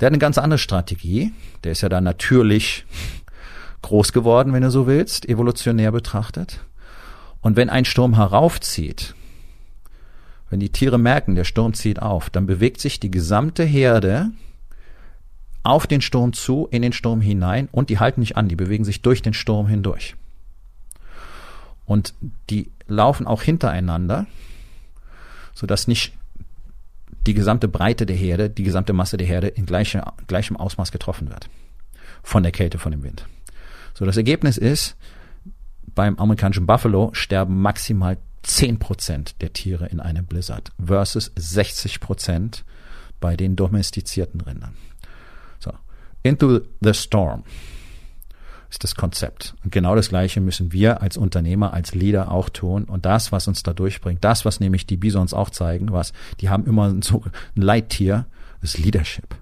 der 0.00 0.06
hat 0.06 0.12
eine 0.12 0.18
ganz 0.18 0.38
andere 0.38 0.58
Strategie. 0.58 1.32
Der 1.64 1.72
ist 1.72 1.82
ja 1.82 1.90
da 1.90 2.00
natürlich 2.00 2.86
groß 3.82 4.14
geworden, 4.14 4.54
wenn 4.54 4.62
du 4.62 4.70
so 4.70 4.86
willst, 4.86 5.28
evolutionär 5.28 5.92
betrachtet. 5.92 6.60
Und 7.42 7.56
wenn 7.56 7.68
ein 7.68 7.84
Sturm 7.84 8.14
heraufzieht, 8.14 9.14
wenn 10.48 10.60
die 10.60 10.72
Tiere 10.72 10.98
merken, 10.98 11.34
der 11.34 11.44
Sturm 11.44 11.74
zieht 11.74 12.00
auf, 12.00 12.30
dann 12.30 12.46
bewegt 12.46 12.80
sich 12.80 13.00
die 13.00 13.10
gesamte 13.10 13.64
Herde 13.64 14.30
auf 15.66 15.86
den 15.86 16.00
Sturm 16.00 16.32
zu, 16.32 16.68
in 16.70 16.82
den 16.82 16.92
Sturm 16.92 17.20
hinein 17.20 17.68
und 17.72 17.90
die 17.90 17.98
halten 17.98 18.20
nicht 18.20 18.36
an, 18.36 18.48
die 18.48 18.56
bewegen 18.56 18.84
sich 18.84 19.02
durch 19.02 19.22
den 19.22 19.34
Sturm 19.34 19.66
hindurch. 19.66 20.16
Und 21.84 22.14
die 22.50 22.70
laufen 22.86 23.26
auch 23.26 23.42
hintereinander, 23.42 24.26
sodass 25.54 25.88
nicht 25.88 26.12
die 27.26 27.34
gesamte 27.34 27.68
Breite 27.68 28.06
der 28.06 28.16
Herde, 28.16 28.48
die 28.50 28.62
gesamte 28.62 28.92
Masse 28.92 29.16
der 29.16 29.26
Herde 29.26 29.48
in 29.48 29.66
gleichem, 29.66 30.02
gleichem 30.26 30.56
Ausmaß 30.56 30.92
getroffen 30.92 31.28
wird. 31.28 31.48
Von 32.22 32.42
der 32.42 32.52
Kälte, 32.52 32.78
von 32.78 32.92
dem 32.92 33.02
Wind. 33.02 33.26
So, 33.94 34.04
das 34.04 34.16
Ergebnis 34.16 34.58
ist, 34.58 34.96
beim 35.94 36.18
amerikanischen 36.18 36.66
Buffalo 36.66 37.10
sterben 37.12 37.60
maximal 37.60 38.18
10% 38.44 39.34
der 39.40 39.52
Tiere 39.52 39.86
in 39.86 39.98
einem 39.98 40.26
Blizzard 40.26 40.70
versus 40.84 41.32
60% 41.36 42.62
bei 43.18 43.36
den 43.36 43.56
domestizierten 43.56 44.40
Rindern. 44.40 44.74
Into 46.26 46.60
the 46.80 46.94
Storm 46.94 47.44
ist 48.68 48.84
das 48.84 48.94
Konzept. 48.94 49.54
Und 49.64 49.72
genau 49.72 49.94
das 49.94 50.08
Gleiche 50.08 50.40
müssen 50.40 50.72
wir 50.72 51.00
als 51.00 51.16
Unternehmer, 51.16 51.72
als 51.72 51.94
Leader 51.94 52.30
auch 52.30 52.48
tun. 52.48 52.84
Und 52.84 53.06
das, 53.06 53.32
was 53.32 53.48
uns 53.48 53.62
da 53.62 53.72
durchbringt, 53.72 54.24
das, 54.24 54.44
was 54.44 54.60
nämlich 54.60 54.86
die 54.86 54.96
Bisons 54.96 55.32
auch 55.32 55.50
zeigen, 55.50 55.92
was, 55.92 56.12
die 56.40 56.48
haben 56.48 56.66
immer 56.66 56.94
so 57.02 57.22
ein 57.56 57.62
Leittier, 57.62 58.26
ist 58.60 58.78
Leadership. 58.78 59.36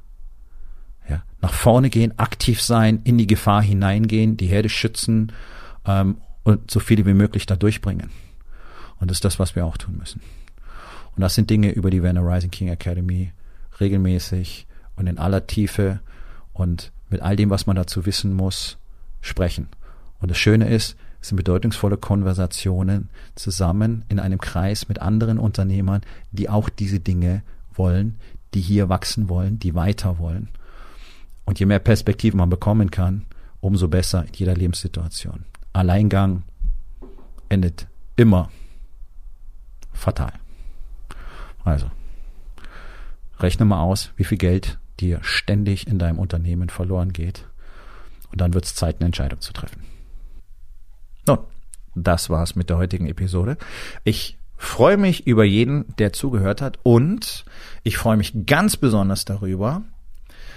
Ja, 1.09 1.23
nach 1.41 1.53
vorne 1.53 1.91
gehen, 1.91 2.19
aktiv 2.19 2.63
sein, 2.63 3.01
in 3.05 3.19
die 3.19 3.27
Gefahr 3.27 3.63
hineingehen, 3.63 4.37
die 4.37 4.47
Herde 4.47 4.69
schützen 4.69 5.33
ähm, 5.87 6.19
und 6.43 6.71
so 6.71 6.81
viele 6.81 7.07
wie 7.07 7.15
möglich 7.15 7.47
da 7.47 7.57
durchbringen. 7.57 8.11
Und 9.01 9.11
das 9.11 9.19
ist 9.19 9.25
das, 9.25 9.39
was 9.39 9.57
wir 9.57 9.67
auch 9.67 9.77
tun 9.77 9.97
müssen. 9.99 10.21
Und 11.17 11.21
das 11.21 11.35
sind 11.35 11.51
Dinge, 11.51 11.71
über 11.71 11.91
die 11.91 12.03
wir 12.03 12.11
in 12.11 12.17
der 12.17 12.27
Rising 12.27 12.51
King 12.51 12.69
Academy 12.69 13.33
regelmäßig 13.81 14.67
und 14.97 15.07
in 15.07 15.19
aller 15.19 15.47
Tiefe 15.47 16.01
und 16.55 16.93
mit 17.11 17.21
all 17.21 17.37
dem, 17.37 17.51
was 17.51 17.67
man 17.67 17.77
dazu 17.77 18.07
wissen 18.07 18.33
muss, 18.33 18.79
sprechen. 19.21 19.69
Und 20.21 20.31
das 20.31 20.39
Schöne 20.39 20.69
ist, 20.69 20.97
es 21.21 21.29
sind 21.29 21.37
bedeutungsvolle 21.37 21.97
Konversationen 21.97 23.09
zusammen 23.35 24.05
in 24.09 24.19
einem 24.19 24.41
Kreis 24.41 24.89
mit 24.89 25.01
anderen 25.01 25.39
Unternehmern, 25.39 26.01
die 26.33 26.49
auch 26.49 26.69
diese 26.69 27.01
Dinge 27.01 27.43
wollen, 27.75 28.17
die 28.55 28.61
hier 28.61 28.89
wachsen 28.89 29.29
wollen, 29.29 29.59
die 29.59 29.75
weiter 29.75 30.19
wollen. 30.19 30.49
Und 31.45 31.61
je 31.61 31.67
mehr 31.67 31.79
Perspektiven 31.79 32.39
man 32.39 32.51
bekommen 32.51 32.91
kann, 32.91 33.27
umso 33.61 33.89
besser 33.89 34.25
in 34.27 34.33
jeder 34.35 34.55
Lebenssituation. 34.55 35.45
Alleingang 35.73 36.43
endet 37.49 37.87
immer 38.17 38.51
fatal. 39.93 40.33
Also, 41.65 41.87
rechne 43.39 43.65
mal 43.65 43.81
aus, 43.81 44.11
wie 44.17 44.25
viel 44.25 44.39
Geld 44.39 44.79
dir 45.01 45.21
ständig 45.23 45.87
in 45.87 45.99
deinem 45.99 46.19
Unternehmen 46.19 46.69
verloren 46.69 47.13
geht. 47.13 47.47
Und 48.31 48.41
dann 48.41 48.55
wird 48.55 48.65
es 48.65 48.75
Zeit, 48.75 48.97
eine 48.97 49.07
Entscheidung 49.07 49.41
zu 49.41 49.53
treffen. 49.53 49.83
Nun, 51.27 51.39
das 51.95 52.31
war's 52.31 52.57
mit 52.57 52.71
der 52.71 52.79
heutigen 52.79 53.07
Episode. 53.07 53.57
Ich 54.03 54.39
freue 54.57 54.97
mich 54.97 55.27
über 55.27 55.45
jeden, 55.45 55.95
der 55.99 56.13
zugehört 56.13 56.63
hat 56.63 56.79
und 56.83 57.45
ich 57.83 57.97
freue 57.97 58.17
mich 58.17 58.47
ganz 58.47 58.77
besonders 58.77 59.25
darüber, 59.25 59.83